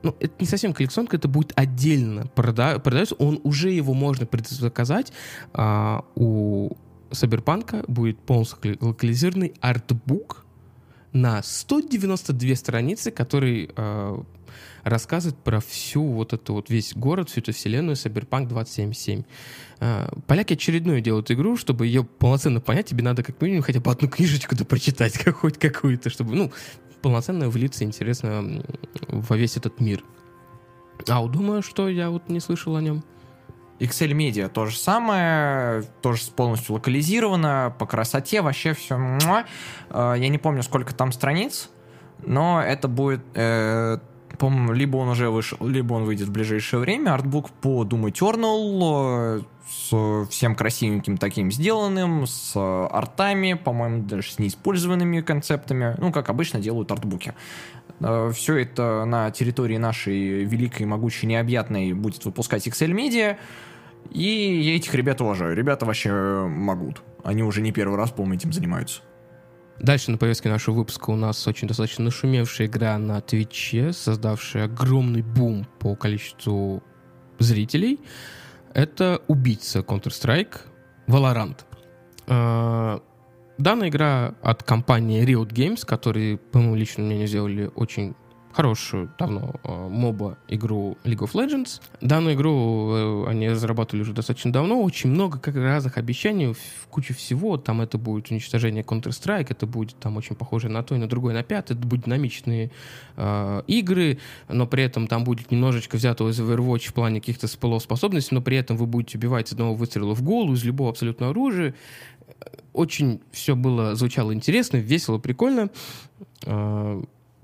ну, 0.03 0.15
это 0.21 0.35
не 0.39 0.47
совсем 0.47 0.73
коллекционка, 0.73 1.17
это 1.17 1.29
будет 1.29 1.53
отдельно 1.57 2.31
прода- 2.35 2.79
продается. 2.79 3.15
Он 3.17 3.41
уже 3.43 3.71
его 3.71 3.95
можно 3.95 4.27
предзаказать. 4.27 5.13
А, 5.53 6.05
у 6.15 6.77
Саберпанка 7.11 7.85
будет 7.89 8.19
полностью 8.21 8.59
локали- 8.59 8.79
локализированный 8.81 9.55
артбук 9.61 10.45
на 11.13 11.43
192 11.43 12.55
страницы, 12.55 13.11
который 13.11 13.71
а, 13.77 14.23
рассказывает 14.85 15.39
про 15.39 15.61
всю 15.61 16.05
вот 16.05 16.33
эту 16.33 16.55
вот 16.55 16.71
весь 16.71 16.95
город, 16.95 17.31
всю 17.31 17.41
эту 17.41 17.53
вселенную 17.53 17.97
Cyberpunk 17.97 18.49
2077. 18.49 19.23
А, 19.81 20.11
Поляки 20.27 20.55
очередную 20.55 21.01
делают 21.01 21.31
игру, 21.31 21.57
чтобы 21.57 21.87
ее 21.87 22.05
полноценно 22.05 22.61
понять, 22.61 22.87
тебе 22.87 23.03
надо 23.03 23.23
как 23.23 23.41
минимум 23.41 23.63
хотя 23.63 23.81
бы 23.81 23.91
одну 23.91 24.09
книжечку 24.09 24.55
да 24.57 24.65
прочитать, 24.65 25.23
хоть 25.33 25.59
какую-то, 25.59 26.11
чтобы, 26.11 26.35
ну, 26.35 26.53
полноценно 27.03 27.49
влиться 27.49 27.85
интересно 27.85 28.63
во 29.09 29.37
весь 29.37 29.57
этот 29.57 29.81
мир. 29.81 30.05
А 31.09 31.21
вот 31.21 31.33
думаю, 31.33 31.63
что 31.63 31.89
я 31.89 32.11
вот 32.11 32.29
не 32.29 32.41
слышал 32.41 32.77
о 32.77 32.83
нем. 32.83 33.03
XL 33.79 34.13
Media 34.13 34.49
то 34.49 34.67
же 34.67 34.77
самое, 34.77 35.85
тоже 36.03 36.23
полностью 36.35 36.75
локализировано, 36.75 37.75
по 37.79 37.87
красоте 37.87 38.43
вообще 38.43 38.75
все. 38.75 38.99
Я 39.91 40.29
не 40.29 40.39
помню, 40.39 40.63
сколько 40.63 40.93
там 40.95 41.13
страниц, 41.13 41.71
но 42.27 42.61
это 42.61 42.89
будет, 42.89 43.21
э, 43.35 43.99
по-моему, 44.39 44.73
либо 44.73 44.97
он 44.97 45.09
уже 45.09 45.31
вышел, 45.31 45.59
либо 45.67 45.95
он 45.95 46.05
выйдет 46.05 46.29
в 46.29 46.33
ближайшее 46.33 46.81
время. 46.81 47.15
Артбук 47.15 47.51
по 47.51 47.85
Doom 47.85 48.11
Eternal 48.13 49.41
э, 49.41 49.43
с 49.69 50.29
всем 50.31 50.55
красивеньким 50.55 51.19
таким 51.19 51.51
сделанным, 51.51 52.27
с 52.27 52.53
э, 52.55 52.87
артами, 52.91 53.55
по-моему, 53.55 54.05
даже 54.05 54.31
с 54.31 54.39
неиспользованными 54.39 55.21
концептами, 55.21 55.95
ну, 55.99 56.13
как 56.13 56.31
обычно 56.31 56.61
делают 56.61 56.91
артбуки. 56.91 57.35
Все 58.33 58.57
это 58.57 59.05
на 59.07 59.33
территории 59.33 59.77
нашей 59.77 60.45
великой, 60.45 60.87
могучей, 60.87 61.27
необъятной 61.27 61.95
будет 61.95 62.25
выпускать 62.25 62.65
XL 62.69 62.93
Media. 62.93 63.39
И 64.11 64.73
этих 64.77 64.95
ребят 64.95 65.21
уважаю. 65.21 65.57
Ребята 65.57 65.85
вообще 65.85 66.47
могут. 66.47 67.03
Они 67.25 67.43
уже 67.43 67.61
не 67.61 67.73
первый 67.73 67.97
раз, 67.97 68.11
по-моему, 68.11 68.37
этим 68.37 68.53
занимаются. 68.53 69.03
Дальше 69.81 70.11
на 70.11 70.19
повестке 70.19 70.49
нашего 70.49 70.75
выпуска 70.75 71.11
у 71.11 71.17
нас 71.17 71.47
очень 71.47 71.69
достаточно 71.69 72.05
нашумевшая 72.05 72.67
игра 72.67 72.99
на 72.99 73.21
Твиче, 73.21 73.93
создавшая 73.93 74.65
огромный 74.65 75.23
бум 75.23 75.67
по 75.79 75.95
количеству 75.95 76.83
зрителей. 77.39 78.01
Это 78.75 79.23
убийца 79.29 79.81
Counter-Strike 79.81 80.57
Valorant. 81.07 81.59
Э, 82.27 82.99
Данная 83.59 83.89
игра 83.89 84.35
от 84.41 84.63
компании 84.63 85.25
Riot 85.25 85.49
Games, 85.49 85.85
которые, 85.85 86.39
по 86.39 86.61
моему 86.61 86.77
личному 86.77 87.09
мнению, 87.09 87.27
сделали 87.27 87.71
очень 87.75 88.15
хорошую, 88.59 89.09
давно, 89.17 89.55
э, 89.63 89.89
моба 89.89 90.37
игру 90.49 90.99
League 91.05 91.21
of 91.21 91.31
Legends. 91.35 91.81
Данную 92.01 92.35
игру 92.35 92.91
э, 92.91 93.31
они 93.31 93.49
разрабатывали 93.49 94.03
уже 94.03 94.13
достаточно 94.13 94.53
давно. 94.53 94.83
Очень 94.83 95.11
много 95.11 95.39
как 95.39 95.55
разных 95.55 95.97
обещаний, 95.97 96.57
куча 96.91 97.15
всего. 97.15 97.57
Там 97.57 97.81
это 97.81 97.99
будет 97.99 98.33
уничтожение 98.33 98.83
Counter-Strike, 98.83 99.47
это 99.51 99.67
будет 99.69 99.95
там 100.01 100.17
очень 100.17 100.35
похоже 100.35 100.69
на 100.69 100.83
то 100.83 100.97
и 100.97 100.99
на 100.99 101.07
другое, 101.07 101.35
на 101.35 101.45
пятое. 101.45 101.79
Это 101.79 101.87
будут 101.87 102.07
динамичные 102.07 102.73
э, 103.17 103.63
игры, 103.69 104.19
но 104.49 104.67
при 104.67 104.83
этом 104.83 105.07
там 105.07 105.23
будет 105.23 105.53
немножечко 105.53 105.95
взято 105.95 106.29
из 106.29 106.41
Overwatch 106.41 106.89
в 106.89 106.95
плане 106.95 107.21
каких-то 107.21 107.47
способностей, 107.47 108.35
но 108.35 108.43
при 108.43 108.57
этом 108.57 108.77
вы 108.77 108.87
будете 108.87 109.19
убивать 109.19 109.47
с 109.47 109.53
одного 109.53 109.75
выстрела 109.75 110.17
в 110.17 110.23
голову 110.23 110.55
из 110.55 110.65
любого 110.65 110.91
абсолютно 110.91 111.29
оружия. 111.29 111.77
Очень 112.73 113.21
все 113.31 113.55
было, 113.55 113.95
звучало 113.95 114.35
интересно, 114.35 114.79
весело, 114.79 115.19
прикольно. 115.19 115.71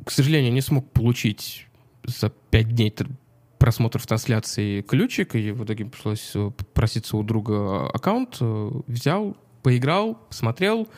К 0.05 0.11
сожалению, 0.11 0.53
не 0.53 0.61
смог 0.61 0.91
получить 0.93 1.67
за 2.05 2.31
пять 2.31 2.69
дней 2.69 2.91
тр- 2.91 3.11
просмотров 3.59 4.07
трансляции 4.07 4.83
ключик, 4.83 5.35
и 5.35 5.51
в 5.53 5.65
итоге 5.65 5.87
пришлось 5.87 6.33
э, 6.35 6.51
проситься 6.75 7.17
у 7.17 7.23
друга 7.23 7.87
аккаунт. 7.89 8.37
э, 8.41 8.71
Взял, 8.87 9.37
поиграл, 9.63 10.17
посмотрел. 10.29 10.89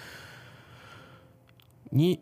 Не, 1.92 2.18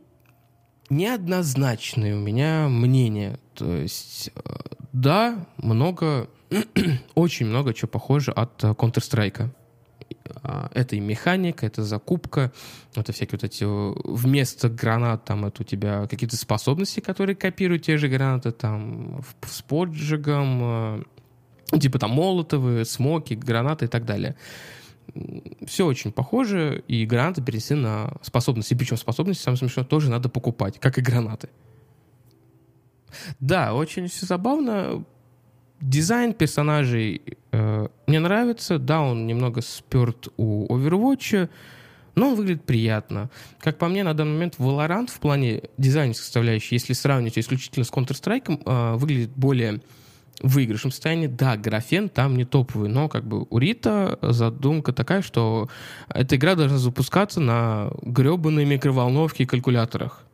неоднозначное 0.91 2.15
у 2.17 2.21
меня 2.21 2.69
мнение. 2.69 3.39
То 3.55 3.77
есть, 3.77 4.31
э, 4.35 4.41
да, 4.93 5.47
много, 5.57 6.29
очень 7.15 7.47
много 7.47 7.73
чего 7.73 7.89
похоже 7.89 8.33
от 8.33 8.63
Counter-Strike. 8.63 9.49
А, 10.43 10.71
Это 10.75 10.97
и 10.97 11.01
механика, 11.01 11.67
это 11.67 11.85
закупка, 11.85 12.53
это 12.95 13.13
всякие 13.13 13.39
вот 13.41 13.45
эти 13.45 13.65
э, 13.65 13.95
вместо 14.05 14.69
гранат 14.69 15.25
там 15.25 15.45
это 15.45 15.63
у 15.63 15.65
тебя 15.65 16.07
какие-то 16.07 16.37
способности, 16.37 17.01
которые 17.01 17.37
копируют 17.37 17.83
те 17.83 17.97
же 17.97 18.09
гранаты, 18.09 18.53
там 18.53 19.23
с 19.43 19.63
поджигом, 19.63 21.05
э, 21.73 21.79
типа 21.79 21.99
там 21.99 22.11
молотовые, 22.13 22.85
смоки, 22.85 23.35
гранаты 23.35 23.87
и 23.87 23.89
так 23.89 24.05
далее. 24.05 24.37
Все 25.67 25.87
очень 25.87 26.13
похоже, 26.13 26.83
и 26.89 27.05
гранаты 27.05 27.43
перенесли 27.43 27.77
на 27.77 28.15
способности. 28.23 28.75
Причем 28.75 28.97
способности, 28.97 29.43
самое 29.43 29.59
смешное, 29.59 29.85
тоже 29.85 30.11
надо 30.11 30.29
покупать, 30.29 30.81
как 30.81 30.99
и 30.99 31.03
гранаты. 31.03 31.51
Да, 33.39 33.75
очень 33.75 34.09
все 34.09 34.27
забавно. 34.27 35.05
Дизайн 35.81 36.33
персонажей 36.33 37.23
э, 37.53 37.89
мне 38.07 38.21
нравится. 38.21 38.79
Да, 38.79 39.03
он 39.03 39.27
немного 39.27 39.61
сперт 39.61 40.29
у 40.37 40.67
Overwatch, 40.75 41.49
но 42.15 42.29
он 42.29 42.35
выглядит 42.37 42.65
приятно. 42.65 43.31
Как 43.61 43.77
по 43.79 43.89
мне, 43.89 44.05
на 44.05 44.15
данный 44.15 44.35
момент 44.35 44.55
Valorant 44.59 45.11
в 45.11 45.19
плане 45.19 45.65
дизайнерской 45.77 46.25
составляющей, 46.25 46.77
если 46.77 46.93
сравнивать 46.93 47.39
исключительно 47.39 47.85
с 47.85 47.91
Counter-Strike, 47.91 48.63
э, 48.65 48.97
выглядит 48.97 49.31
более 49.37 49.81
в 50.43 50.55
выигрышном 50.55 50.93
состоянии. 50.93 51.27
Да, 51.27 51.57
графен 51.57 52.09
там 52.09 52.37
не 52.37 52.45
топовый, 52.45 52.89
но 52.89 53.09
как 53.09 53.25
бы 53.25 53.47
у 53.49 53.59
Рита 53.59 54.19
задумка 54.23 54.93
такая, 54.93 55.23
что 55.23 55.69
эта 56.09 56.37
игра 56.37 56.55
должна 56.55 56.79
запускаться 56.79 57.41
на 57.41 57.91
гребаной 58.03 58.65
микроволновке 58.65 59.45
и 59.45 59.47
калькуляторах. 59.47 60.25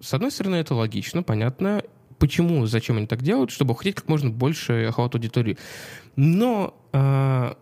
С 0.00 0.12
одной 0.12 0.30
стороны, 0.30 0.56
это 0.56 0.74
логично, 0.74 1.22
понятно. 1.22 1.82
Почему, 2.18 2.66
зачем 2.66 2.96
они 2.96 3.06
так 3.06 3.22
делают? 3.22 3.50
Чтобы 3.50 3.72
охватить 3.72 3.96
как 3.96 4.08
можно 4.08 4.30
больше 4.30 4.86
охват 4.88 5.14
аудитории. 5.14 5.58
Но 6.16 6.74
э, 6.92 7.54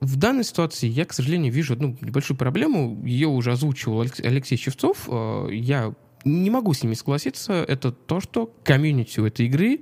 в 0.00 0.16
данной 0.16 0.44
ситуации 0.44 0.88
я, 0.88 1.04
к 1.04 1.12
сожалению, 1.12 1.52
вижу 1.52 1.74
одну 1.74 1.96
небольшую 2.00 2.36
проблему. 2.36 3.00
Ее 3.04 3.28
уже 3.28 3.52
озвучивал 3.52 4.02
Алекс- 4.02 4.20
Алексей 4.24 4.56
Щевцов. 4.56 5.08
Э, 5.08 5.48
я 5.52 5.94
не 6.24 6.50
могу 6.50 6.72
с 6.72 6.82
ними 6.82 6.94
согласиться. 6.94 7.52
Это 7.66 7.92
то, 7.92 8.20
что 8.20 8.52
комьюнити 8.64 9.20
у 9.20 9.26
этой 9.26 9.46
игры 9.46 9.80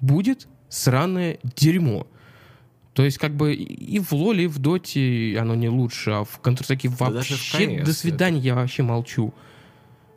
будет 0.00 0.48
сраное 0.68 1.38
дерьмо. 1.56 2.06
То 2.92 3.04
есть, 3.04 3.18
как 3.18 3.34
бы 3.34 3.54
и 3.54 3.98
в 3.98 4.12
Лоле, 4.12 4.44
и 4.44 4.46
в 4.46 4.58
Доте 4.58 5.36
оно 5.40 5.54
не 5.56 5.68
лучше, 5.68 6.10
а 6.10 6.24
в 6.24 6.40
Counter-Strike 6.40 6.90
Да 6.98 7.10
даже 7.10 7.34
в 7.34 7.38
вообще 7.38 7.76
CS 7.78 7.84
до 7.84 7.92
свидания, 7.92 8.40
я 8.40 8.54
вообще 8.54 8.82
молчу. 8.84 9.34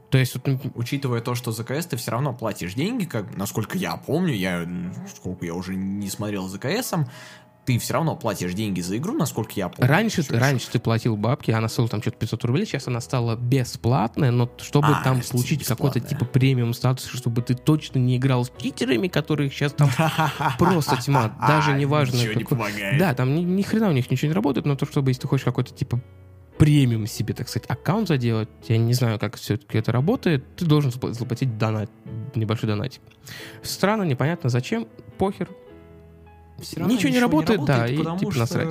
То 0.10 0.18
есть, 0.18 0.36
вот, 0.36 0.48
Учитывая 0.76 1.22
то, 1.22 1.36
что 1.36 1.52
за 1.52 1.64
КС 1.64 1.86
ты 1.86 1.98
все 1.98 2.12
равно 2.12 2.34
платишь 2.34 2.74
деньги, 2.74 3.06
как, 3.06 3.36
насколько 3.36 3.78
я 3.78 3.98
помню, 3.98 4.34
я, 4.34 4.68
сколько 5.14 5.46
я 5.46 5.54
уже 5.54 5.76
не 5.76 6.10
смотрел 6.10 6.48
за 6.48 6.60
КСом, 6.60 7.08
ты 7.68 7.78
все 7.80 7.96
равно 7.96 8.16
платишь 8.16 8.54
деньги 8.54 8.80
за 8.80 8.96
игру, 8.96 9.14
насколько 9.14 9.52
я 9.56 9.68
помню. 9.68 9.92
Раньше, 9.92 10.24
ты, 10.24 10.40
раньше 10.40 10.72
ты 10.72 10.80
платил 10.80 11.18
бабки, 11.18 11.52
она 11.52 11.68
стоила 11.68 11.90
там 11.90 12.02
что-то 12.02 12.16
500 12.16 12.46
рублей, 12.46 12.66
сейчас 12.66 12.88
она 12.88 13.02
стала 13.02 13.36
бесплатная, 13.36 14.32
но 14.32 14.50
чтобы 14.60 14.88
А, 14.88 15.04
там 15.04 15.22
получить 15.30 15.66
какой-то 15.66 16.00
типа 16.00 16.24
премиум 16.24 16.74
статус, 16.74 17.08
чтобы 17.08 17.42
ты 17.42 17.56
точно 17.56 18.00
не 18.00 18.16
играл 18.16 18.46
с 18.46 18.52
читерами, 18.58 19.10
которых 19.10 19.54
сейчас 19.54 19.74
там 19.74 19.90
просто 20.58 20.96
тьма, 21.02 21.36
даже 21.46 21.74
неважно 21.74 22.16
Ничего 22.16 22.34
не 22.36 22.46
помогает. 22.46 23.00
Да, 23.00 23.14
там 23.14 23.36
ни, 23.36 23.42
ни 23.42 23.62
хрена 23.64 23.90
у 23.90 23.92
них 23.92 24.10
ничего 24.10 24.30
не 24.30 24.36
работает, 24.36 24.66
но 24.66 24.78
то, 24.78 24.86
чтобы 24.86 25.10
если 25.10 25.24
ты 25.24 25.28
хочешь 25.28 25.44
какой-то 25.44 25.74
типа 25.74 26.00
премиум 26.58 27.08
себе, 27.08 27.34
так 27.34 27.48
сказать, 27.50 27.70
аккаунт 27.70 28.08
заделать, 28.08 28.50
я 28.68 28.78
не 28.78 28.94
знаю, 28.94 29.20
как 29.20 29.36
все-таки 29.36 29.78
это 29.78 29.92
работает, 29.92 30.44
ты 30.56 30.66
должен 30.66 30.92
запла- 30.92 31.14
заплатить 31.14 31.58
донат, 31.58 31.90
небольшой 32.36 32.68
донатик. 32.68 33.02
Странно, 33.62 34.04
непонятно 34.04 34.50
зачем, 34.50 34.88
похер. 35.18 35.50
Всё 36.60 36.80
равно 36.80 36.94
Ничего 36.96 37.12
не 37.12 37.20
работает, 37.20 37.64
да, 37.66 37.88
и 37.88 37.98
типа 37.98 38.32
что 38.32 38.40
насрать. 38.40 38.68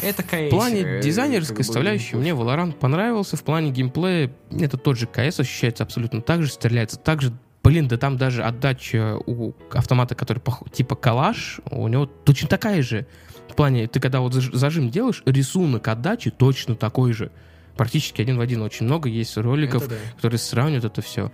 Это 0.00 0.22
В 0.22 0.48
плане 0.50 0.80
э, 0.82 1.02
дизайнерской 1.02 1.64
составляющей 1.64 2.16
мне 2.16 2.30
Valorant 2.30 2.72
понравился, 2.72 3.36
в 3.36 3.42
плане 3.42 3.70
геймплея 3.70 4.32
это 4.50 4.76
тот 4.78 4.96
же 4.96 5.06
КС 5.06 5.40
ощущается 5.40 5.82
абсолютно 5.82 6.22
так 6.22 6.42
же, 6.42 6.48
стреляется 6.50 6.98
так 6.98 7.20
же. 7.20 7.32
Блин, 7.64 7.86
да 7.88 7.96
там 7.96 8.16
даже 8.16 8.42
отдача 8.42 9.18
у 9.26 9.52
автомата, 9.72 10.14
который 10.14 10.38
пох- 10.38 10.68
типа 10.72 10.96
калаш, 10.96 11.60
у 11.70 11.86
него 11.88 12.06
точно 12.06 12.48
такая 12.48 12.82
же. 12.82 13.06
В 13.48 13.54
плане, 13.54 13.86
ты 13.86 14.00
когда 14.00 14.20
вот 14.20 14.34
заж- 14.34 14.54
зажим 14.54 14.90
делаешь, 14.90 15.22
рисунок 15.26 15.86
отдачи 15.88 16.30
точно 16.30 16.74
такой 16.74 17.12
же. 17.12 17.30
Практически 17.76 18.20
один 18.22 18.36
в 18.38 18.40
один. 18.40 18.62
Очень 18.62 18.86
много 18.86 19.08
есть 19.08 19.36
роликов, 19.36 19.82
Это 19.84 19.90
да. 19.94 19.96
которые 20.16 20.38
сравнивают 20.38 20.84
это 20.84 21.02
все. 21.02 21.30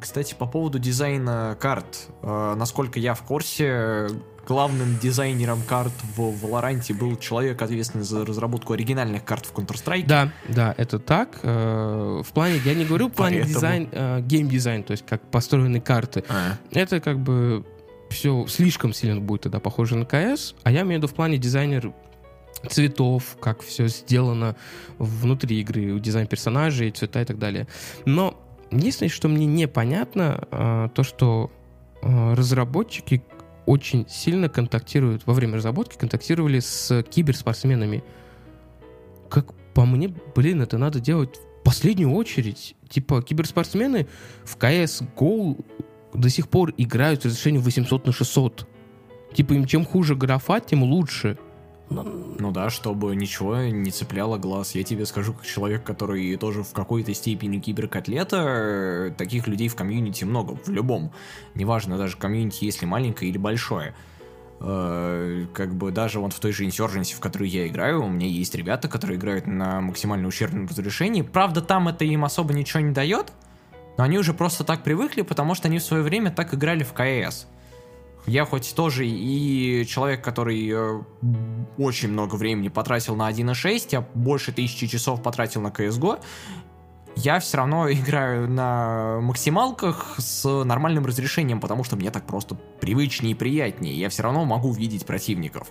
Кстати, 0.00 0.34
по 0.36 0.46
поводу 0.46 0.78
дизайна 0.78 1.56
карт. 1.60 2.08
э, 2.22 2.54
насколько 2.56 2.98
я 2.98 3.14
в 3.14 3.22
курсе, 3.22 4.08
главным 4.46 4.98
дизайнером 4.98 5.62
карт 5.62 5.92
в 6.16 6.20
Valorant 6.44 6.92
был 6.98 7.16
человек, 7.16 7.62
ответственный 7.62 8.04
за 8.04 8.26
разработку 8.26 8.72
оригинальных 8.72 9.24
карт 9.24 9.46
в 9.46 9.52
Counter-Strike. 9.54 10.06
Да, 10.06 10.32
да, 10.48 10.74
это 10.76 10.98
так. 10.98 11.38
Э, 11.42 12.22
В 12.24 12.32
плане, 12.32 12.60
я 12.64 12.74
не 12.74 12.84
говорю 12.84 13.08
в 13.08 13.12
плане 13.12 13.36
Поэтому- 13.38 13.54
дизайн, 13.54 13.88
э, 13.92 14.20
геймдизайн, 14.22 14.82
то 14.82 14.90
есть 14.90 15.06
как 15.06 15.22
построены 15.30 15.80
карты. 15.80 16.24
А, 16.28 16.58
это 16.72 17.00
как 17.00 17.20
бы 17.20 17.64
все 18.14 18.46
слишком 18.46 18.92
сильно 18.92 19.20
будет 19.20 19.42
тогда 19.42 19.60
похоже 19.60 19.96
на 19.96 20.06
КС, 20.06 20.54
а 20.62 20.70
я 20.70 20.82
имею 20.82 21.00
в 21.00 21.02
виду 21.02 21.06
в 21.08 21.14
плане 21.14 21.36
дизайнер 21.36 21.92
цветов, 22.68 23.36
как 23.40 23.62
все 23.62 23.88
сделано 23.88 24.56
внутри 24.98 25.60
игры, 25.60 25.98
дизайн 26.00 26.26
персонажей, 26.26 26.90
цвета 26.90 27.20
и 27.20 27.24
так 27.24 27.38
далее. 27.38 27.66
Но 28.06 28.40
единственное, 28.70 29.10
что 29.10 29.28
мне 29.28 29.46
непонятно, 29.46 30.46
э, 30.50 30.88
то, 30.94 31.02
что 31.02 31.50
э, 32.02 32.34
разработчики 32.34 33.22
очень 33.66 34.06
сильно 34.08 34.48
контактируют, 34.48 35.26
во 35.26 35.34
время 35.34 35.56
разработки 35.56 35.96
контактировали 35.96 36.60
с 36.60 37.02
киберспортсменами. 37.02 38.04
Как 39.28 39.52
по 39.74 39.84
мне, 39.84 40.14
блин, 40.34 40.62
это 40.62 40.78
надо 40.78 41.00
делать 41.00 41.36
в 41.60 41.64
последнюю 41.64 42.12
очередь. 42.12 42.76
Типа, 42.88 43.22
киберспортсмены 43.22 44.06
в 44.44 44.56
CSGO 44.56 45.64
до 46.14 46.30
сих 46.30 46.48
пор 46.48 46.72
играют 46.76 47.22
с 47.22 47.26
разрешением 47.26 47.62
800 47.62 48.06
на 48.06 48.12
600. 48.12 48.66
Типа, 49.34 49.52
им 49.52 49.66
чем 49.66 49.84
хуже 49.84 50.14
графа, 50.14 50.60
тем 50.60 50.82
лучше. 50.84 51.38
Ну 51.90 52.50
да, 52.50 52.70
чтобы 52.70 53.14
ничего 53.14 53.56
не 53.56 53.90
цепляло 53.90 54.38
глаз. 54.38 54.74
Я 54.74 54.84
тебе 54.84 55.04
скажу, 55.04 55.34
как 55.34 55.44
человек, 55.44 55.84
который 55.84 56.34
тоже 56.36 56.62
в 56.62 56.72
какой-то 56.72 57.12
степени 57.12 57.58
киберкотлета, 57.58 59.14
таких 59.18 59.46
людей 59.46 59.68
в 59.68 59.76
комьюнити 59.76 60.24
много, 60.24 60.56
в 60.64 60.68
любом. 60.70 61.12
Неважно 61.54 61.98
даже 61.98 62.16
комьюнити, 62.16 62.64
если 62.64 62.86
маленькое 62.86 63.30
или 63.30 63.38
большое. 63.38 63.94
Э, 64.60 65.46
Как 65.52 65.74
бы 65.74 65.90
даже 65.90 66.20
вот 66.20 66.32
в 66.32 66.40
той 66.40 66.52
же 66.52 66.64
Insurgency, 66.64 67.14
в 67.14 67.20
которую 67.20 67.50
я 67.50 67.68
играю, 67.68 68.04
у 68.04 68.08
меня 68.08 68.26
есть 68.26 68.54
ребята, 68.54 68.88
которые 68.88 69.18
играют 69.18 69.46
на 69.46 69.80
максимально 69.80 70.26
ущербном 70.26 70.66
разрешении. 70.66 71.22
Правда, 71.22 71.60
там 71.60 71.88
это 71.88 72.04
им 72.04 72.24
особо 72.24 72.54
ничего 72.54 72.80
не 72.80 72.92
дает, 72.92 73.32
но 73.96 74.04
они 74.04 74.18
уже 74.18 74.34
просто 74.34 74.64
так 74.64 74.82
привыкли, 74.82 75.22
потому 75.22 75.54
что 75.54 75.68
они 75.68 75.78
в 75.78 75.82
свое 75.82 76.02
время 76.02 76.30
так 76.30 76.54
играли 76.54 76.84
в 76.84 76.92
КС. 76.92 77.46
Я 78.26 78.46
хоть 78.46 78.74
тоже 78.74 79.06
и 79.06 79.84
человек, 79.86 80.24
который 80.24 80.68
э, 80.70 81.02
очень 81.76 82.08
много 82.08 82.36
времени 82.36 82.68
потратил 82.68 83.16
на 83.16 83.30
1.6, 83.30 83.88
я 83.90 84.00
больше 84.14 84.52
тысячи 84.52 84.86
часов 84.86 85.22
потратил 85.22 85.60
на 85.60 85.68
CSGO, 85.68 86.20
я 87.16 87.38
все 87.38 87.58
равно 87.58 87.90
играю 87.92 88.48
на 88.48 89.20
максималках 89.20 90.14
с 90.18 90.64
нормальным 90.64 91.04
разрешением, 91.04 91.60
потому 91.60 91.84
что 91.84 91.96
мне 91.96 92.10
так 92.10 92.26
просто 92.26 92.56
привычнее 92.80 93.32
и 93.32 93.34
приятнее. 93.34 93.94
Я 93.94 94.08
все 94.08 94.22
равно 94.22 94.44
могу 94.44 94.72
видеть 94.72 95.04
противников. 95.04 95.68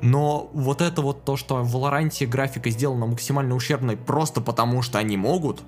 Но 0.00 0.48
вот 0.54 0.80
это 0.80 1.02
вот 1.02 1.24
то, 1.24 1.36
что 1.36 1.62
в 1.62 1.76
Valorant 1.76 2.26
графика 2.26 2.70
сделана 2.70 3.06
максимально 3.06 3.54
ущербной 3.54 3.98
просто 3.98 4.40
потому, 4.40 4.80
что 4.80 4.98
они 4.98 5.18
могут, 5.18 5.60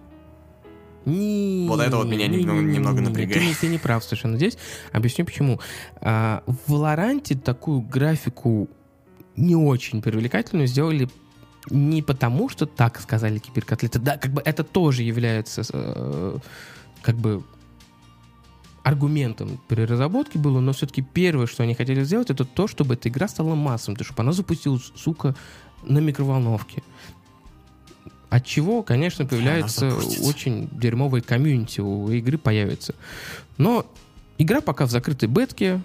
Не, 1.04 1.66
Вот 1.68 1.80
это 1.80 1.96
вот 1.96 2.06
меня 2.06 2.26
не- 2.28 2.38
немного- 2.38 2.60
не- 2.60 2.66
не- 2.66 2.74
немного 2.74 3.00
не- 3.00 3.02
не, 3.02 3.08
напрягает. 3.08 3.54
Ты, 3.54 3.60
ты 3.60 3.66
не 3.68 3.78
прав 3.78 4.04
совершенно 4.04 4.36
здесь. 4.36 4.56
Объясню 4.92 5.24
почему. 5.24 5.60
А, 6.00 6.42
в 6.46 6.70
Валоранте 6.72 7.34
такую 7.34 7.80
графику 7.80 8.68
не 9.36 9.56
очень 9.56 10.02
привлекательную 10.02 10.66
сделали 10.68 11.08
не 11.70 12.02
потому, 12.02 12.48
что 12.48 12.66
так 12.66 13.00
сказали 13.00 13.38
киберкотлеты. 13.38 13.98
Да, 13.98 14.16
как 14.16 14.32
бы 14.32 14.42
это 14.44 14.64
тоже 14.64 15.02
является 15.02 15.62
э, 15.72 16.38
как 17.02 17.16
бы 17.16 17.42
аргументом 18.82 19.60
при 19.68 19.82
разработке 19.82 20.38
было, 20.38 20.60
но 20.60 20.72
все-таки 20.72 21.02
первое, 21.02 21.46
что 21.46 21.62
они 21.62 21.74
хотели 21.74 22.02
сделать, 22.02 22.30
это 22.30 22.44
то, 22.44 22.66
чтобы 22.66 22.94
эта 22.94 23.08
игра 23.08 23.28
стала 23.28 23.54
массовой, 23.54 23.96
то, 23.96 24.02
чтобы 24.04 24.22
она 24.22 24.32
запустилась, 24.32 24.92
сука, 24.96 25.36
на 25.84 25.98
микроволновке. 25.98 26.82
От 28.32 28.46
чего, 28.46 28.82
конечно, 28.82 29.26
появляется 29.26 29.94
очень 30.22 30.70
дерьмовый 30.72 31.20
комьюнити 31.20 31.82
у 31.82 32.08
игры 32.08 32.38
появится. 32.38 32.94
Но 33.58 33.84
игра 34.38 34.62
пока 34.62 34.86
в 34.86 34.90
закрытой 34.90 35.28
бетке, 35.28 35.82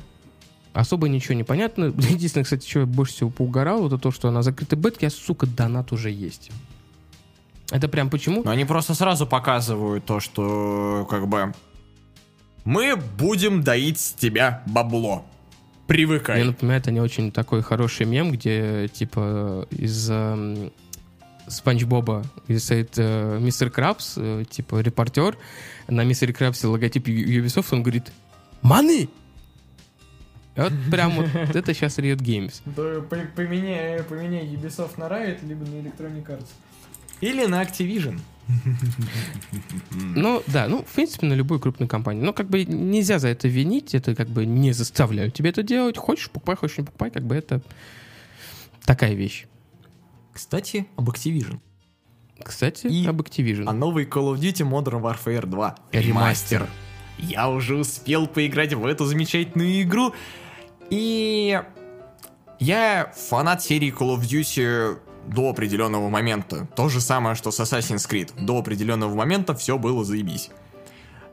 особо 0.71 1.09
ничего 1.09 1.33
не 1.33 1.43
понятно. 1.43 1.83
Единственное, 1.97 2.45
кстати, 2.45 2.65
что 2.65 2.79
я 2.79 2.85
больше 2.85 3.15
всего 3.15 3.29
поугорал, 3.31 3.87
это 3.87 3.97
то, 3.97 4.11
что 4.11 4.31
на 4.31 4.43
закрытой 4.43 4.75
бетке, 4.75 5.07
а, 5.07 5.09
сука, 5.09 5.45
донат 5.45 5.91
уже 5.91 6.09
есть. 6.09 6.51
Это 7.69 7.89
прям 7.89 8.09
почему? 8.09 8.43
Но 8.45 8.51
они 8.51 8.63
просто 8.63 8.93
сразу 8.93 9.27
показывают 9.27 10.05
то, 10.05 10.21
что 10.21 11.05
как 11.09 11.27
бы 11.27 11.53
мы 12.63 12.95
будем 12.95 13.61
доить 13.61 13.99
с 13.99 14.13
тебя 14.13 14.63
бабло. 14.67 15.25
Привыкай. 15.85 16.37
Мне 16.37 16.45
напоминает 16.45 16.87
они 16.87 17.01
очень 17.01 17.33
такой 17.33 17.61
хороший 17.61 18.05
мем, 18.05 18.31
где 18.31 18.87
типа 18.87 19.67
из 19.69 20.09
эм, 20.09 20.71
Спанч 21.47 21.83
Боба 21.85 22.25
стоит 22.57 22.93
э, 22.97 23.39
мистер 23.39 23.69
Крабс, 23.69 24.13
э, 24.17 24.43
типа 24.49 24.81
репортер, 24.81 25.37
на 25.87 26.03
мистере 26.03 26.33
Крабсе 26.33 26.67
логотип 26.67 27.07
Ubisoft, 27.07 27.67
он 27.71 27.83
говорит! 27.83 28.11
И 28.63 29.07
Вот 30.55 30.73
прям 30.91 31.11
вот 31.15 31.27
это 31.55 31.73
сейчас 31.73 31.99
Riot 31.99 32.17
Games. 32.17 32.61
Да, 32.65 33.01
по- 33.01 33.27
поменяй, 33.35 34.03
поменяй 34.03 34.45
Ubisoft 34.45 34.97
на 34.99 35.03
Riot, 35.05 35.47
либо 35.47 35.65
на 35.65 35.75
Electronic 35.75 36.25
Arts. 36.25 36.47
Или 37.21 37.45
на 37.45 37.63
Activision. 37.63 38.19
Ну, 39.91 40.43
да, 40.47 40.67
ну, 40.67 40.83
в 40.83 40.93
принципе, 40.93 41.27
на 41.27 41.33
любую 41.33 41.59
крупную 41.59 41.89
компанию. 41.89 42.23
Но 42.23 42.33
как 42.33 42.49
бы 42.49 42.63
нельзя 42.63 43.19
за 43.19 43.27
это 43.29 43.47
винить, 43.47 43.93
это 43.95 44.15
как 44.15 44.29
бы 44.29 44.45
не 44.45 44.71
заставляют 44.71 45.33
тебя 45.33 45.49
это 45.49 45.63
делать. 45.63 45.97
Хочешь, 45.97 46.29
покупай, 46.29 46.55
хочешь, 46.55 46.77
не 46.77 46.83
покупай, 46.83 47.11
как 47.11 47.23
бы 47.23 47.35
это 47.35 47.61
такая 48.85 49.13
вещь. 49.13 49.45
Кстати, 50.41 50.85
об 50.97 51.09
Activision. 51.09 51.59
Кстати, 52.43 52.85
И- 52.85 53.07
об 53.07 53.19
Activision. 53.21 53.63
А 53.65 53.73
новый 53.73 54.05
Call 54.05 54.35
of 54.35 54.37
Duty 54.37 54.69
Modern 54.69 55.01
Warfare 55.01 55.47
2. 55.47 55.75
Ремастер. 55.91 56.69
Я 57.17 57.49
уже 57.49 57.75
успел 57.75 58.27
поиграть 58.27 58.71
в 58.75 58.85
эту 58.85 59.05
замечательную 59.05 59.81
игру. 59.81 60.13
И 60.91 61.59
я 62.59 63.11
фанат 63.15 63.63
серии 63.63 63.91
Call 63.91 64.15
of 64.15 64.21
Duty 64.21 64.99
до 65.27 65.49
определенного 65.49 66.07
момента. 66.09 66.67
То 66.75 66.87
же 66.87 67.01
самое, 67.01 67.35
что 67.35 67.49
с 67.49 67.59
Assassin's 67.59 68.07
Creed. 68.07 68.31
До 68.39 68.59
определенного 68.59 69.15
момента 69.15 69.55
все 69.55 69.79
было 69.79 70.05
заебись. 70.05 70.51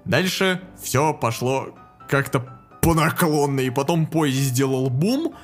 Дальше 0.07 0.63
все 0.83 1.13
пошло 1.13 1.75
как-то 2.09 2.41
по 2.81 2.95
наклонной, 2.95 3.67
и 3.67 3.71
потом 3.71 4.07
поезд 4.07 4.39
сделал 4.39 4.89
бум, 4.89 5.35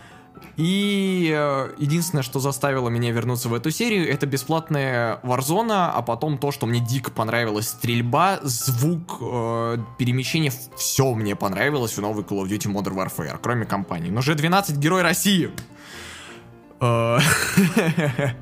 и 0.57 1.33
э, 1.35 1.72
единственное, 1.79 2.22
что 2.22 2.38
заставило 2.40 2.88
меня 2.88 3.11
вернуться 3.12 3.48
в 3.48 3.55
эту 3.55 3.70
серию, 3.70 4.11
это 4.12 4.26
бесплатная 4.26 5.20
Warzone, 5.22 5.90
а 5.94 6.03
потом 6.03 6.38
то, 6.38 6.50
что 6.53 6.66
мне 6.66 6.81
дико 6.81 7.11
понравилась 7.11 7.68
стрельба, 7.68 8.40
звук, 8.42 9.18
э, 9.20 9.79
перемещение, 9.98 10.53
все 10.76 11.14
мне 11.14 11.37
понравилось 11.37 11.96
в 11.96 12.00
новой 12.00 12.24
Call 12.24 12.42
of 12.42 12.48
Duty 12.48 12.72
Modern 12.72 12.94
Warfare, 12.94 13.38
кроме 13.40 13.64
компании. 13.64 14.11
Но 14.11 14.20
G12 14.20 14.76
Герой 14.76 15.03
России! 15.03 15.50
Э, 16.81 17.18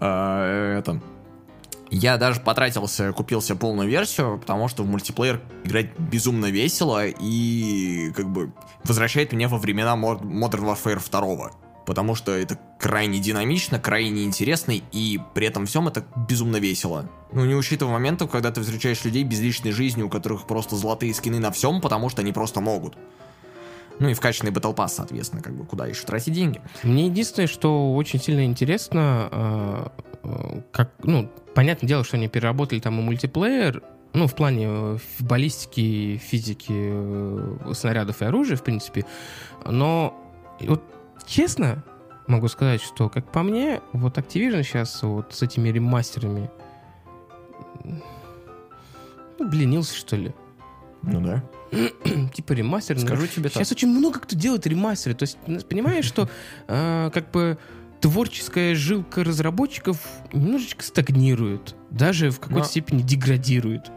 э, 0.00 0.78
Это... 0.78 1.00
Я 1.96 2.16
даже 2.16 2.40
потратился, 2.40 3.12
купился 3.12 3.54
полную 3.54 3.88
версию, 3.88 4.38
потому 4.40 4.66
что 4.66 4.82
в 4.82 4.86
мультиплеер 4.88 5.40
играть 5.62 5.96
безумно 5.96 6.46
весело 6.46 7.06
и 7.06 8.10
как 8.16 8.28
бы 8.32 8.52
возвращает 8.82 9.32
меня 9.32 9.48
во 9.48 9.58
времена 9.58 9.94
Mod- 9.94 10.22
Modern 10.22 10.74
Warfare 10.74 11.00
2. 11.08 11.50
Потому 11.86 12.16
что 12.16 12.32
это 12.32 12.58
крайне 12.80 13.20
динамично, 13.20 13.78
крайне 13.78 14.24
интересно, 14.24 14.72
и 14.72 15.20
при 15.34 15.46
этом 15.46 15.66
всем 15.66 15.86
это 15.86 16.04
безумно 16.28 16.56
весело. 16.56 17.08
Ну, 17.30 17.44
не 17.44 17.54
учитывая 17.54 17.92
моментов, 17.92 18.28
когда 18.28 18.50
ты 18.50 18.62
встречаешь 18.62 19.04
людей 19.04 19.22
без 19.22 19.38
личной 19.40 19.70
жизни, 19.70 20.02
у 20.02 20.08
которых 20.08 20.48
просто 20.48 20.74
золотые 20.74 21.14
скины 21.14 21.38
на 21.38 21.52
всем, 21.52 21.80
потому 21.80 22.08
что 22.08 22.22
они 22.22 22.32
просто 22.32 22.60
могут. 22.60 22.98
Ну 24.00 24.08
и 24.08 24.14
вкачанный 24.14 24.50
Battle 24.50 24.74
Pass, 24.74 24.88
соответственно, 24.88 25.42
как 25.42 25.54
бы 25.54 25.64
куда 25.64 25.86
еще 25.86 26.02
тратить 26.04 26.34
деньги. 26.34 26.60
Мне 26.82 27.06
единственное, 27.06 27.46
что 27.46 27.94
очень 27.94 28.20
сильно 28.20 28.44
интересно, 28.44 29.28
э, 29.30 29.86
как, 30.72 30.92
ну, 31.02 31.30
понятное 31.54 31.88
дело, 31.88 32.04
что 32.04 32.16
они 32.16 32.28
переработали 32.28 32.80
там 32.80 32.98
и 32.98 33.02
мультиплеер, 33.02 33.82
ну, 34.12 34.26
в 34.26 34.34
плане 34.34 34.66
э, 34.68 34.98
баллистики, 35.20 36.18
физики 36.18 36.72
э, 36.72 37.72
снарядов 37.74 38.22
и 38.22 38.24
оружия, 38.24 38.56
в 38.56 38.62
принципе. 38.62 39.04
Но 39.66 40.16
вот 40.60 40.82
честно 41.26 41.82
могу 42.26 42.48
сказать, 42.48 42.80
что, 42.80 43.08
как 43.08 43.30
по 43.30 43.42
мне, 43.42 43.80
вот 43.92 44.16
Activision 44.16 44.62
сейчас 44.62 45.02
вот 45.02 45.34
с 45.34 45.42
этими 45.42 45.68
ремастерами 45.68 46.50
ну, 49.38 49.48
бленился, 49.48 49.96
что 49.96 50.16
ли. 50.16 50.32
Ну 51.02 51.20
да. 51.20 51.42
типа 52.34 52.52
ремастер. 52.52 52.96
ну, 52.96 53.02
Скажу 53.02 53.26
тебе 53.26 53.44
так. 53.44 53.54
Сейчас 53.54 53.72
очень 53.72 53.88
много 53.88 54.20
кто 54.20 54.36
делает 54.36 54.66
ремастеры. 54.66 55.14
То 55.14 55.24
есть, 55.24 55.38
понимаешь, 55.68 56.04
что 56.04 56.28
э, 56.68 57.10
как 57.12 57.30
бы 57.30 57.58
творческая 58.08 58.74
жилка 58.74 59.24
разработчиков 59.24 59.96
немножечко 60.34 60.84
стагнирует. 60.84 61.74
Даже 61.88 62.28
в 62.30 62.38
какой-то 62.38 62.58
Но- 62.58 62.64
степени 62.66 63.00
деградирует. 63.00 63.90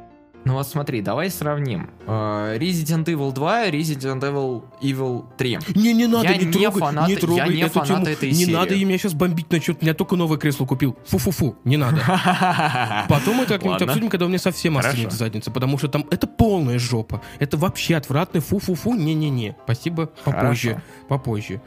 Ну 0.45 0.53
вот 0.53 0.65
смотри, 0.65 1.01
давай 1.01 1.29
сравним. 1.29 1.89
Э, 2.07 2.57
Resident 2.57 3.03
Evil 3.03 3.33
2, 3.33 3.67
Resident 3.67 4.21
Evil 4.21 4.63
Evil 4.81 5.25
3. 5.37 5.59
Не, 5.75 5.91
не 5.91 6.07
надо, 6.07 6.29
Я 6.29 6.37
не 6.37 6.45
не 6.45 6.51
трогай, 6.53 6.79
фанат- 6.81 7.07
не 7.07 7.13
я 7.15 7.19
трогай 7.19 7.49
не 7.49 7.61
эту 7.63 7.73
фанат 7.73 7.87
тему. 7.87 8.05
этой 8.07 8.29
не 8.29 8.35
серии. 8.45 8.53
надо 8.53 8.75
меня 8.77 8.97
сейчас 8.97 9.13
бомбить 9.13 9.51
начнет. 9.51 9.83
Я 9.83 9.93
только 9.93 10.15
новое 10.15 10.37
кресло 10.37 10.65
купил. 10.65 10.97
Фу-фу-фу, 11.07 11.57
не 11.65 11.75
надо. 11.75 11.97
Потом 13.09 13.41
это 13.41 13.55
как-нибудь 13.55 13.81
обсудим, 13.81 14.09
когда 14.09 14.25
у 14.25 14.29
меня 14.29 14.39
совсем 14.39 14.77
остынет 14.77 15.11
задница, 15.11 15.51
потому 15.51 15.77
что 15.77 15.89
там 15.89 16.05
это 16.11 16.27
полная 16.27 16.79
жопа. 16.79 17.21
Это 17.39 17.57
вообще 17.57 17.97
отвратный 17.97 18.39
фу-фу-фу, 18.39 18.93
не-не-не. 18.95 19.57
Спасибо, 19.65 20.05
попозже, 20.23 20.81
попозже. 21.09 21.61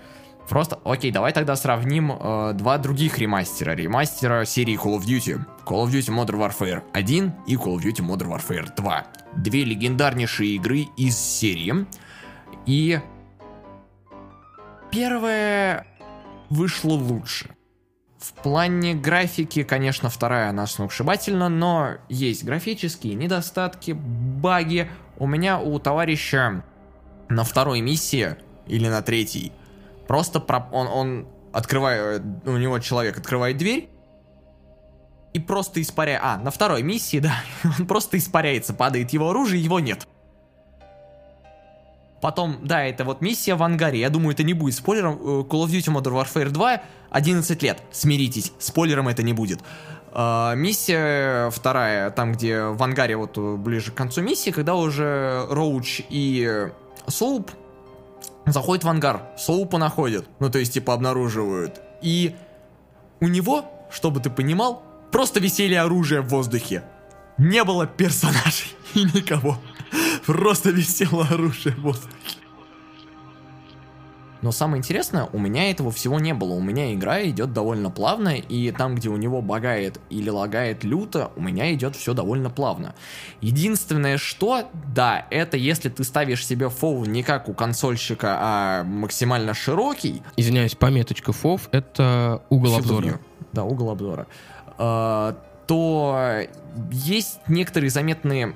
Просто, 0.50 0.80
окей, 0.82 1.12
давай 1.12 1.32
тогда 1.32 1.54
сравним 1.54 2.10
э, 2.10 2.54
два 2.54 2.76
других 2.78 3.18
ремастера. 3.18 3.76
Ремастера 3.76 4.44
серии 4.44 4.76
Call 4.76 4.98
of 4.98 5.02
Duty. 5.02 5.40
Call 5.64 5.84
of 5.84 5.92
Duty 5.92 6.12
Modern 6.12 6.40
Warfare 6.40 6.82
1 6.92 7.34
и 7.46 7.54
Call 7.54 7.76
of 7.76 7.82
Duty 7.84 8.04
Modern 8.04 8.36
Warfare 8.36 8.68
2. 8.76 9.06
Две 9.36 9.62
легендарнейшие 9.62 10.56
игры 10.56 10.88
из 10.96 11.16
серии. 11.16 11.86
И 12.66 12.98
первая 14.90 15.86
вышла 16.48 16.94
лучше. 16.94 17.50
В 18.18 18.32
плане 18.32 18.94
графики, 18.96 19.62
конечно, 19.62 20.10
вторая 20.10 20.50
она 20.50 20.66
сногсшибательна, 20.66 21.48
но 21.48 21.98
есть 22.08 22.42
графические 22.42 23.14
недостатки, 23.14 23.92
баги. 23.92 24.90
У 25.16 25.28
меня 25.28 25.60
у 25.60 25.78
товарища 25.78 26.64
на 27.28 27.44
второй 27.44 27.82
миссии 27.82 28.34
или 28.66 28.88
на 28.88 29.00
третьей 29.00 29.52
просто 30.10 30.40
про- 30.40 30.68
он, 30.72 30.88
он 30.88 31.28
открывает, 31.52 32.20
у 32.44 32.56
него 32.56 32.80
человек 32.80 33.16
открывает 33.16 33.58
дверь 33.58 33.90
и 35.32 35.38
просто 35.38 35.80
испаряет... 35.80 36.20
А, 36.24 36.36
на 36.38 36.50
второй 36.50 36.82
миссии, 36.82 37.18
да, 37.20 37.32
он 37.78 37.86
просто 37.86 38.18
испаряется, 38.18 38.74
падает 38.74 39.10
его 39.10 39.30
оружие, 39.30 39.62
его 39.62 39.78
нет. 39.78 40.08
Потом, 42.20 42.58
да, 42.64 42.82
это 42.82 43.04
вот 43.04 43.20
миссия 43.20 43.54
в 43.54 43.62
ангаре. 43.62 44.00
Я 44.00 44.10
думаю, 44.10 44.32
это 44.32 44.42
не 44.42 44.52
будет 44.52 44.74
спойлером. 44.74 45.14
Э, 45.14 45.24
Call 45.48 45.64
of 45.64 45.68
Duty 45.68 45.94
Modern 45.94 46.20
Warfare 46.20 46.48
2 46.48 46.82
11 47.10 47.62
лет. 47.62 47.80
Смиритесь, 47.92 48.52
спойлером 48.58 49.06
это 49.06 49.22
не 49.22 49.32
будет. 49.32 49.60
А, 50.10 50.56
миссия 50.56 51.50
вторая, 51.50 52.10
там, 52.10 52.32
где 52.32 52.62
в 52.64 52.82
ангаре, 52.82 53.16
вот 53.16 53.38
ближе 53.38 53.92
к 53.92 53.94
концу 53.94 54.22
миссии, 54.22 54.50
когда 54.50 54.74
уже 54.74 55.46
Роуч 55.48 56.02
и 56.08 56.68
Соуп 57.06 57.52
заходят 58.52 58.84
в 58.84 58.88
ангар, 58.88 59.22
Соупа 59.36 59.78
находят, 59.78 60.26
ну, 60.38 60.50
то 60.50 60.58
есть, 60.58 60.74
типа, 60.74 60.94
обнаруживают. 60.94 61.80
И 62.02 62.34
у 63.20 63.28
него, 63.28 63.64
чтобы 63.90 64.20
ты 64.20 64.30
понимал, 64.30 64.82
просто 65.12 65.40
висели 65.40 65.74
оружие 65.74 66.20
в 66.20 66.28
воздухе. 66.28 66.82
Не 67.38 67.64
было 67.64 67.86
персонажей 67.86 68.74
и 68.94 69.04
никого. 69.04 69.58
Просто 70.26 70.70
висело 70.70 71.26
оружие 71.30 71.74
в 71.74 71.82
воздухе. 71.82 72.14
Но 74.42 74.52
самое 74.52 74.78
интересное, 74.78 75.28
у 75.32 75.38
меня 75.38 75.70
этого 75.70 75.90
всего 75.90 76.18
не 76.18 76.32
было. 76.34 76.54
У 76.54 76.60
меня 76.60 76.94
игра 76.94 77.22
идет 77.24 77.52
довольно 77.52 77.90
плавно, 77.90 78.36
и 78.36 78.70
там, 78.72 78.94
где 78.94 79.08
у 79.08 79.16
него 79.16 79.42
багает 79.42 80.00
или 80.08 80.30
лагает 80.30 80.82
люто, 80.84 81.30
у 81.36 81.42
меня 81.42 81.72
идет 81.74 81.96
все 81.96 82.14
довольно 82.14 82.50
плавно. 82.50 82.94
Единственное, 83.40 84.18
что, 84.18 84.68
да, 84.94 85.26
это 85.30 85.56
если 85.56 85.88
ты 85.90 86.04
ставишь 86.04 86.46
себе 86.46 86.68
фоу 86.70 87.04
не 87.04 87.22
как 87.22 87.48
у 87.48 87.54
консольщика, 87.54 88.36
а 88.40 88.84
максимально 88.84 89.54
широкий, 89.54 90.22
Извиняюсь, 90.36 90.74
пометочка 90.74 91.32
FOV— 91.32 91.60
это 91.72 92.42
угол 92.48 92.70
Всю 92.70 92.78
обзора. 92.78 93.02
фигню. 93.02 93.18
Да, 93.52 93.64
угол 93.64 93.90
обзора. 93.90 94.26
А, 94.78 95.36
то 95.66 96.40
есть 96.90 97.38
некоторые 97.46 97.90
заметные 97.90 98.54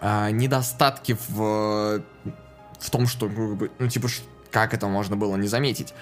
а, 0.00 0.30
недостатки 0.30 1.16
в, 1.28 2.02
в 2.78 2.90
том, 2.90 3.06
что, 3.06 3.28
ну, 3.78 3.88
типа, 3.88 4.08
как 4.52 4.74
это 4.74 4.86
можно 4.86 5.16
было 5.16 5.36
не 5.36 5.48
заметить. 5.48 5.94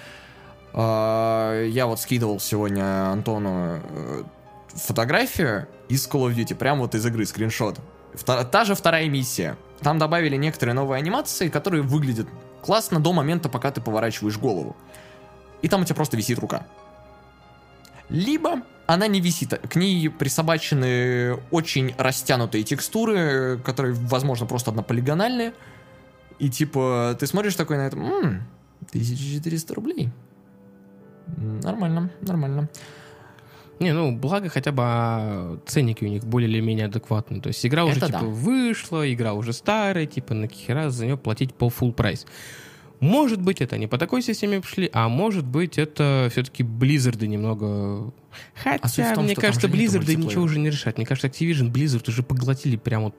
А, 0.72 1.64
я 1.64 1.86
вот 1.86 2.00
скидывал 2.00 2.40
сегодня 2.40 3.10
Антону 3.10 3.80
э, 3.82 4.22
фотографию 4.68 5.68
из 5.88 6.06
Call 6.06 6.28
of 6.28 6.34
Duty, 6.34 6.54
прям 6.54 6.80
вот 6.80 6.94
из 6.94 7.06
игры, 7.06 7.24
скриншот. 7.24 7.78
Та 8.26 8.64
же 8.64 8.74
вторая 8.74 9.08
миссия. 9.08 9.56
Там 9.80 9.98
добавили 9.98 10.36
некоторые 10.36 10.74
новые 10.74 10.98
анимации, 10.98 11.48
которые 11.48 11.82
выглядят 11.82 12.28
классно 12.60 13.00
до 13.00 13.12
момента, 13.12 13.48
пока 13.48 13.70
ты 13.70 13.80
поворачиваешь 13.80 14.36
голову. 14.36 14.76
И 15.62 15.68
там 15.68 15.82
у 15.82 15.84
тебя 15.84 15.94
просто 15.94 16.16
висит 16.16 16.38
рука. 16.38 16.66
Либо 18.08 18.62
она 18.86 19.06
не 19.06 19.20
висит, 19.20 19.54
к 19.54 19.76
ней 19.76 20.10
присобачены 20.10 21.38
очень 21.52 21.94
растянутые 21.96 22.64
текстуры, 22.64 23.60
которые, 23.64 23.94
возможно, 23.94 24.46
просто 24.46 24.70
однополигональные. 24.70 25.52
И 26.40 26.48
типа, 26.48 27.16
ты 27.20 27.26
смотришь 27.26 27.55
такой 27.55 27.76
на 27.76 27.83
это, 27.87 27.96
«М, 27.96 28.42
1400 28.90 29.74
рублей. 29.74 30.09
Нормально, 31.37 32.11
нормально. 32.22 32.68
Не, 33.79 33.92
ну, 33.94 34.14
благо 34.16 34.48
хотя 34.50 34.72
бы 34.72 34.83
а, 34.85 35.59
ценники 35.66 36.05
у 36.05 36.09
них 36.09 36.24
более 36.24 36.50
или 36.50 36.61
менее 36.61 36.87
адекватные. 36.87 37.40
То 37.40 37.48
есть 37.48 37.64
игра 37.64 37.85
уже, 37.85 37.96
Это 37.96 38.07
типа, 38.09 38.18
да. 38.20 38.26
вышла, 38.26 39.11
игра 39.12 39.33
уже 39.33 39.53
старая, 39.55 40.05
типа, 40.07 40.35
на 40.35 40.48
хера 40.48 40.90
за 40.90 41.07
нее 41.07 41.16
платить 41.16 41.55
по 41.55 41.68
full 41.68 41.92
прайс. 41.92 42.26
Может 43.00 43.40
быть, 43.40 43.62
это 43.62 43.79
не 43.79 43.87
по 43.87 43.96
такой 43.96 44.20
системе 44.20 44.61
пошли, 44.61 44.90
а 44.92 45.09
может 45.09 45.46
быть, 45.46 45.79
это 45.79 46.29
все-таки 46.31 46.62
Blizzard 46.62 47.24
немного... 47.26 48.12
Хотя, 48.55 48.79
А 48.83 48.88
суть 48.88 49.07
в 49.07 49.14
том, 49.14 49.24
мне 49.24 49.35
кажется, 49.35 49.68
мультиплеера. 49.68 50.18
ничего 50.18 50.42
уже 50.42 50.59
не 50.59 50.68
решать. 50.68 50.98
Мне 50.98 51.07
кажется, 51.07 51.29
Activision 51.29 51.72
Blizzard 51.72 52.07
уже 52.11 52.22
поглотили 52.22 52.76
прямо 52.76 53.05
вот 53.05 53.14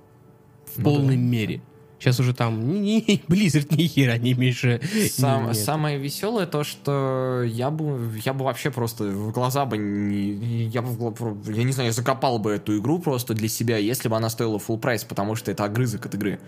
в 0.76 0.78
Ну 0.78 0.84
полной 0.84 1.16
да. 1.16 1.22
мере. 1.22 1.62
Сейчас 2.02 2.20
уже 2.20 2.34
там 2.34 2.82
ни- 2.82 3.22
Blizzard 3.28 3.76
ни 3.78 3.84
хера 3.86 4.18
не 4.18 4.34
мешает. 4.34 4.84
Сам- 5.12 5.48
Нет. 5.50 5.56
самое 5.58 6.00
веселое 6.00 6.48
то, 6.48 6.64
что 6.64 7.44
я 7.46 7.70
бы, 7.70 8.12
я 8.26 8.34
бы 8.34 8.44
вообще 8.44 8.72
просто 8.72 9.04
в 9.04 9.32
глаза 9.32 9.66
бы 9.66 9.78
не, 9.78 10.64
я 10.66 10.82
бы, 10.82 11.14
я 11.54 11.64
не 11.64 11.72
знаю, 11.72 11.90
я 11.90 11.94
закопал 11.94 12.40
бы 12.40 12.54
эту 12.54 12.76
игру 12.80 12.98
просто 12.98 13.36
для 13.36 13.48
себя, 13.48 13.78
если 13.78 14.10
бы 14.10 14.18
она 14.18 14.30
стоила 14.32 14.58
full 14.58 14.80
price, 14.80 15.04
потому 15.04 15.36
что 15.36 15.52
это 15.52 15.64
огрызок 15.66 16.04
от 16.08 16.16
игры. 16.16 16.40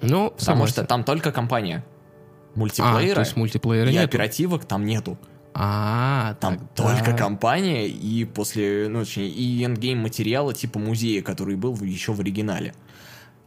Ну, 0.00 0.30
Потому 0.30 0.38
согласен. 0.38 0.72
что 0.72 0.84
там 0.84 1.04
только 1.04 1.30
кампания. 1.30 1.84
А, 1.84 2.58
Мультиплеера 2.58 3.14
то 3.16 3.20
есть 3.20 3.36
мультиплеера 3.36 3.90
и 3.90 3.92
нету. 3.92 4.04
оперативок 4.06 4.64
там 4.64 4.86
нету. 4.86 5.18
А, 5.52 6.34
Там 6.40 6.58
тогда- 6.74 6.96
только 6.96 7.12
кампания 7.16 7.86
и 7.86 8.24
после, 8.24 8.88
ну, 8.88 9.00
точнее, 9.00 9.28
и 9.28 9.62
endgame 9.64 9.98
материала 9.98 10.54
типа 10.54 10.78
музея, 10.78 11.22
который 11.22 11.56
был 11.56 11.76
еще 11.82 12.12
в 12.12 12.20
оригинале. 12.20 12.72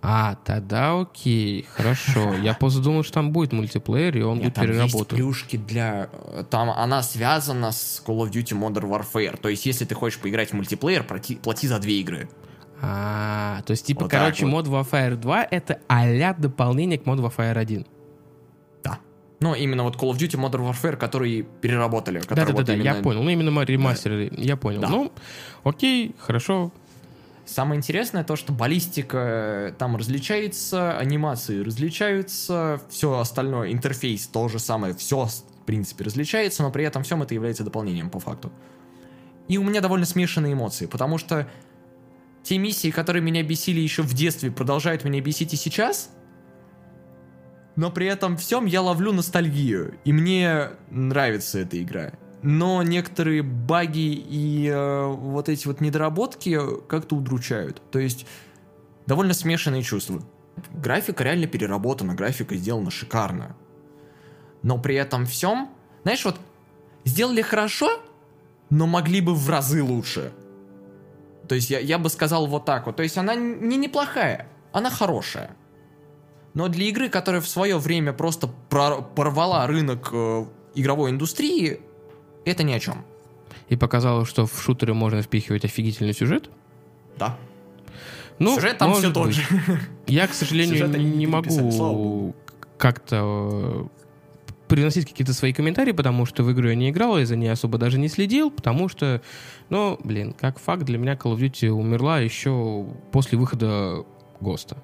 А, 0.06 0.36
тогда 0.44 1.00
окей, 1.00 1.66
хорошо. 1.74 2.34
Я 2.34 2.54
просто 2.60 2.82
думал, 2.82 3.04
что 3.04 3.14
там 3.14 3.32
будет 3.32 3.54
мультиплеер, 3.54 4.18
и 4.18 4.22
он 4.22 4.36
Нет, 4.40 4.44
будет 4.48 4.54
там 4.56 4.66
есть 4.66 4.78
переработан. 4.92 5.18
плюшки 5.18 5.56
для... 5.56 6.10
э, 6.12 6.44
Там 6.50 6.70
она 6.70 7.02
связана 7.02 7.72
с 7.72 8.04
Call 8.06 8.18
of 8.20 8.30
Duty 8.32 8.54
Modern 8.60 8.90
Warfare. 8.90 9.38
То 9.38 9.48
есть, 9.48 9.66
если 9.66 9.86
ты 9.86 9.96
хочешь 9.96 10.20
поиграть 10.20 10.50
в 10.50 10.54
мультиплеер, 10.56 11.04
плати, 11.06 11.36
плати 11.38 11.68
за 11.68 11.80
две 11.80 12.02
игры. 12.02 12.28
А, 12.82 13.62
то 13.66 13.72
есть, 13.72 13.86
типа, 13.86 14.02
Вот 14.02 14.12
короче, 14.12 14.46
вот. 14.46 14.68
Mod 14.68 14.70
Warfare 14.92 15.16
2 15.16 15.48
это 15.50 15.80
а 15.88 16.34
дополнение 16.34 17.00
к 17.00 17.04
Mod 17.06 17.20
Warfare 17.22 17.58
1. 17.58 17.86
Да. 18.84 19.00
Ну, 19.40 19.56
именно 19.56 19.84
вот 19.84 19.96
Call 19.96 20.12
of 20.12 20.18
Duty 20.18 20.38
Modern 20.38 20.70
Warfare, 20.70 20.98
который 20.98 21.44
переработали. 21.62 22.20
который 22.20 22.52
вот 22.52 22.66
Да-да-да, 22.66 22.84
я 22.84 22.96
понял. 22.96 23.24
Ну, 23.24 23.30
именно 23.30 23.52
ма- 23.52 23.64
ремастеры, 23.64 24.30
я 24.36 24.58
понял. 24.58 24.82
Да. 24.82 24.90
Ну, 24.90 25.14
окей, 25.64 26.14
хорошо. 26.20 26.74
Самое 27.46 27.78
интересное 27.78 28.24
то, 28.24 28.38
что 28.38 28.54
баллистика 28.54 29.18
э, 29.18 29.74
там 29.78 29.98
различается, 29.98 30.98
анимации 30.98 31.62
различаются, 31.62 32.82
все 32.90 33.20
остальное, 33.20 33.74
интерфейс 33.74 34.28
то 34.28 34.48
же 34.48 34.60
самое, 34.60 34.94
все 34.94 35.26
в 35.26 35.66
принципе 35.66 36.06
различается, 36.06 36.64
но 36.64 36.72
при 36.72 36.86
этом 36.86 37.04
всем 37.04 37.22
это 37.22 37.34
является 37.34 37.66
дополнением 37.66 38.10
по 38.10 38.20
факту. 38.20 38.52
И 39.50 39.58
у 39.58 39.64
меня 39.64 39.82
довольно 39.82 40.06
смешанные 40.06 40.54
эмоции, 40.54 40.86
потому 40.86 41.18
что 41.18 41.50
те 42.44 42.58
миссии, 42.58 42.92
которые 42.92 43.22
меня 43.22 43.44
бесили 43.44 43.82
еще 43.82 44.04
в 44.04 44.14
детстве, 44.14 44.50
продолжают 44.50 45.04
меня 45.04 45.20
бесить 45.20 45.54
и 45.54 45.58
сейчас, 45.58 46.12
но 47.76 47.92
при 47.92 48.08
этом 48.08 48.38
всем 48.38 48.66
я 48.66 48.82
ловлю 48.82 49.12
ностальгию, 49.12 49.98
и 50.06 50.14
мне 50.14 50.70
нравится 50.90 51.60
эта 51.60 51.82
игра. 51.82 52.14
Но 52.44 52.84
некоторые 52.84 53.42
баги 53.42 54.14
и 54.14 54.68
э, 54.68 55.06
вот 55.08 55.48
эти 55.48 55.66
вот 55.66 55.80
недоработки 55.80 56.60
как-то 56.88 57.16
удручают. 57.16 57.82
То 57.90 58.00
есть 58.00 58.26
довольно 59.08 59.34
смешанные 59.34 59.82
чувства. 59.82 60.22
Графика 60.74 61.24
реально 61.24 61.48
переработана, 61.48 62.16
графика 62.16 62.56
сделана 62.56 62.92
шикарно. 62.92 63.56
Но 64.62 64.78
при 64.78 64.96
этом 64.96 65.26
всем, 65.26 65.70
знаешь, 66.04 66.24
вот 66.26 66.36
сделали 67.06 67.42
хорошо, 67.42 68.02
но 68.70 68.88
могли 68.88 69.22
бы 69.22 69.34
в 69.34 69.50
разы 69.50 69.82
лучше. 69.82 70.34
То 71.48 71.56
есть 71.56 71.70
я, 71.70 71.80
я 71.80 71.98
бы 71.98 72.10
сказал 72.10 72.48
вот 72.48 72.66
так 72.66 72.86
вот. 72.88 72.98
То 72.98 73.04
есть 73.04 73.18
она 73.18 73.36
не 73.36 73.78
неплохая, 73.78 74.50
она 74.74 74.90
хорошая. 74.90 75.56
Но 76.54 76.68
для 76.68 76.88
игры, 76.88 77.08
которая 77.08 77.42
в 77.42 77.48
свое 77.48 77.78
время 77.78 78.12
просто 78.12 78.48
порвала 78.48 79.66
рынок 79.66 80.10
э, 80.12 80.46
игровой 80.76 81.12
индустрии, 81.12 81.82
это 82.46 82.64
ни 82.64 82.74
о 82.74 82.80
чем. 82.80 83.06
И 83.70 83.76
показала, 83.76 84.26
что 84.26 84.46
в 84.46 84.62
шутеры 84.62 84.94
можно 84.94 85.22
впихивать 85.22 85.66
офигительный 85.66 86.14
сюжет? 86.14 86.50
Да. 87.18 87.38
Ну, 88.40 88.56
сюжет 88.56 88.78
там 88.78 88.94
все 88.94 89.12
тот 89.12 89.34
же. 89.34 89.44
Я, 90.08 90.28
к 90.28 90.34
сожалению, 90.34 90.88
не, 90.90 91.04
не 91.04 91.28
могу 91.28 92.36
как-то 92.78 93.88
приносить 94.68 95.08
какие-то 95.08 95.34
свои 95.34 95.54
комментарии, 95.54 95.92
потому 95.92 96.26
что 96.26 96.44
в 96.44 96.52
игру 96.52 96.70
я 96.70 96.76
не 96.76 96.90
играл, 96.90 97.20
я 97.20 97.26
за 97.26 97.36
ней 97.36 97.50
особо 97.50 97.78
даже 97.78 98.00
не 98.00 98.08
следил, 98.08 98.50
потому 98.50 98.90
что, 98.90 99.22
ну, 99.70 100.00
блин, 100.04 100.34
как 100.34 100.60
факт, 100.60 100.84
для 100.84 100.98
меня 100.98 101.14
Call 101.14 101.36
of 101.36 101.40
Duty 101.40 101.70
умерла 101.70 102.20
еще 102.20 102.86
после 103.12 103.38
выхода 103.38 104.04
ГОСТа. 104.42 104.78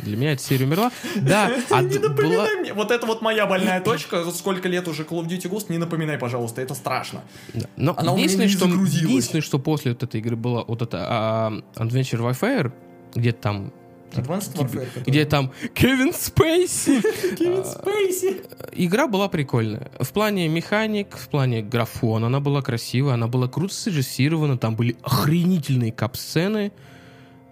Для 0.00 0.16
меня 0.16 0.32
эта 0.32 0.42
серия 0.42 0.66
умерла. 0.66 0.90
Да, 1.16 1.50
а 1.70 1.82
не 1.82 1.98
напоминай 1.98 2.36
была... 2.36 2.60
мне. 2.60 2.72
Вот 2.72 2.90
это 2.90 3.06
вот 3.06 3.22
моя 3.22 3.46
больная 3.46 3.80
точка. 3.84 4.28
Сколько 4.30 4.68
лет 4.68 4.88
уже 4.88 5.04
Call 5.04 5.24
of 5.24 5.28
Duty 5.28 5.48
Ghost, 5.50 5.66
не 5.68 5.78
напоминай, 5.78 6.18
пожалуйста, 6.18 6.60
это 6.60 6.74
страшно. 6.74 7.22
Да. 7.54 7.66
Но 7.76 7.94
Она 7.96 8.12
единственное, 8.12 8.48
что, 8.48 8.66
единственное, 8.66 9.42
что 9.42 9.58
после 9.58 9.92
вот 9.92 10.02
этой 10.02 10.20
игры 10.20 10.36
была 10.36 10.64
вот 10.64 10.82
это 10.82 11.06
а, 11.08 11.52
Adventure 11.76 12.20
Warfare, 12.20 12.72
где-то 13.14 13.40
там 13.40 13.72
Advanced 14.12 14.56
Warfare, 14.56 14.88
где 15.06 15.24
там 15.24 15.52
Кевин 15.74 16.12
Спейси. 16.12 17.00
Кевин 17.36 17.64
Спейси. 17.64 18.42
Игра 18.72 19.06
была 19.06 19.28
прикольная. 19.28 19.90
В 20.00 20.10
плане 20.12 20.48
механик, 20.48 21.16
в 21.16 21.28
плане 21.28 21.62
графона 21.62 22.26
она 22.26 22.40
была 22.40 22.62
красивая, 22.62 23.14
она 23.14 23.28
была 23.28 23.46
круто 23.46 23.72
срежиссирована, 23.72 24.58
там 24.58 24.74
были 24.74 24.96
охренительные 25.02 25.92
кап-сцены. 25.92 26.72
А, 26.76 26.90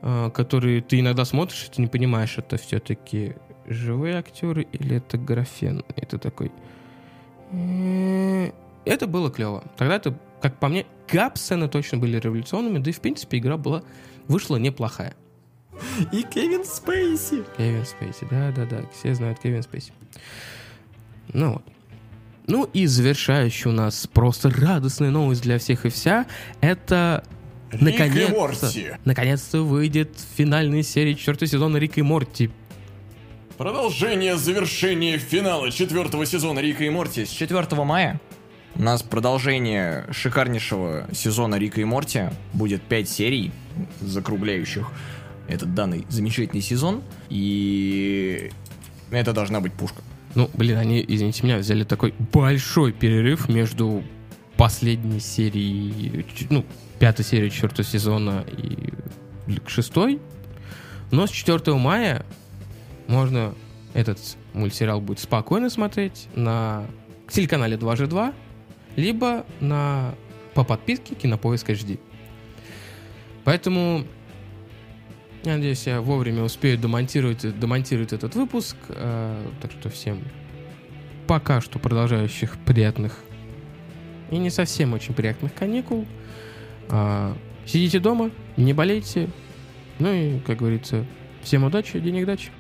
которые 0.00 0.80
ты 0.82 1.00
иногда 1.00 1.24
смотришь, 1.24 1.66
и 1.66 1.74
ты 1.74 1.80
не 1.80 1.88
понимаешь, 1.88 2.38
это 2.38 2.56
все-таки 2.56 3.34
живые 3.66 4.16
актеры 4.16 4.66
или 4.72 4.96
это 4.96 5.18
графен. 5.18 5.84
Это 5.96 6.18
такой... 6.18 6.52
Это 8.84 9.06
было 9.06 9.30
клево. 9.30 9.64
Тогда 9.76 9.96
это, 9.96 10.18
как 10.40 10.58
по 10.58 10.68
мне, 10.68 10.87
кап-сцены 11.06 11.68
точно 11.68 11.98
были 11.98 12.18
революционными, 12.18 12.78
да 12.78 12.90
и, 12.90 12.92
в 12.92 13.00
принципе, 13.00 13.38
игра 13.38 13.56
была, 13.56 13.82
вышла 14.28 14.56
неплохая. 14.56 15.14
И 16.12 16.22
Кевин 16.22 16.64
Спейси. 16.64 17.44
Кевин 17.56 17.84
Спейси, 17.84 18.26
да-да-да, 18.30 18.82
все 18.92 19.14
знают 19.14 19.38
Кевин 19.38 19.62
Спейси. 19.62 19.92
Ну 21.32 21.54
вот. 21.54 21.62
Ну 22.46 22.64
и 22.72 22.87
завершающая 22.87 23.70
у 23.70 23.74
нас 23.74 24.06
просто 24.06 24.48
радостная 24.50 25.11
новость 25.11 25.42
для 25.42 25.58
всех 25.58 25.84
и 25.84 25.90
вся, 25.90 26.26
это 26.62 27.22
Наконец-то, 27.72 28.98
наконец-то 29.04 29.62
выйдет 29.62 30.11
финальная 30.37 30.83
серия 30.83 31.14
четвертого 31.14 31.48
сезона 31.48 31.76
Рика 31.76 32.00
и 32.00 32.02
Морти. 32.02 32.50
Продолжение 33.59 34.37
завершения 34.37 35.18
финала 35.18 35.70
четвертого 35.70 36.24
сезона 36.24 36.61
Рика 36.61 36.85
и 36.85 36.90
Морти 36.90 37.24
с 37.24 37.31
4 37.31 37.66
мая. 37.85 38.20
У 38.76 38.83
нас 38.83 39.02
продолжение 39.02 40.07
шикарнейшего 40.12 41.09
сезона 41.12 41.57
Рика 41.57 41.81
и 41.81 41.85
Морти. 41.85 42.31
Будет 42.52 42.83
5 42.83 43.09
серий, 43.09 43.50
закругляющих 44.00 44.92
этот 45.48 45.74
данный 45.74 46.07
замечательный 46.09 46.62
сезон. 46.62 47.02
И 47.31 48.52
это 49.11 49.33
должна 49.33 49.61
быть 49.61 49.72
пушка. 49.72 50.02
Ну, 50.37 50.48
блин, 50.54 50.78
они, 50.78 51.04
извините 51.07 51.42
меня, 51.42 51.59
взяли 51.59 51.83
такой 51.83 52.14
большой 52.33 52.92
перерыв 52.92 53.48
между 53.48 54.04
последней 54.57 55.20
серией, 55.20 56.24
ну, 56.50 56.64
пятой 56.98 57.24
серии 57.24 57.48
четвертого 57.48 57.84
сезона 57.84 58.44
и 58.56 58.92
к 59.61 59.70
шестой. 59.70 60.20
Но 61.11 61.26
с 61.26 61.30
4 61.30 61.74
мая 61.74 62.24
можно 63.06 63.54
этот 63.94 64.18
мультсериал 64.52 65.00
будет 65.00 65.20
спокойно 65.20 65.70
смотреть 65.70 66.28
на 66.34 66.87
телеканале 67.30 67.76
2G2, 67.76 68.34
либо 68.96 69.46
на 69.61 70.14
по 70.54 70.64
подписке 70.64 71.14
Кинопоиск 71.14 71.70
HD. 71.70 71.98
Поэтому 73.44 74.04
я 75.44 75.54
надеюсь, 75.54 75.87
я 75.87 76.00
вовремя 76.00 76.42
успею 76.42 76.76
демонтировать, 76.76 77.58
демонтировать 77.58 78.12
этот 78.12 78.34
выпуск. 78.34 78.76
Э, 78.88 79.46
так 79.62 79.70
что 79.70 79.88
всем 79.88 80.22
пока 81.26 81.61
что 81.61 81.78
продолжающих 81.78 82.56
приятных 82.64 83.20
и 84.30 84.38
не 84.38 84.50
совсем 84.50 84.94
очень 84.94 85.14
приятных 85.14 85.54
каникул. 85.54 86.06
А, 86.90 87.37
сидите 87.66 88.01
дома, 88.01 88.31
не 88.57 88.72
болейте. 88.72 89.29
Ну 89.98 90.12
и, 90.12 90.40
как 90.40 90.59
говорится, 90.59 91.05
всем 91.42 91.64
удачи, 91.64 91.98
денег 92.01 92.27
дачи. 92.27 92.51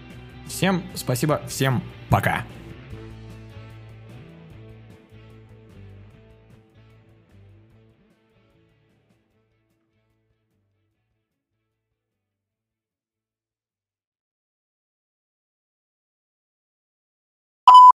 Всем 0.46 0.82
спасибо, 0.94 1.42
всем 1.46 1.82
пока. 2.08 2.44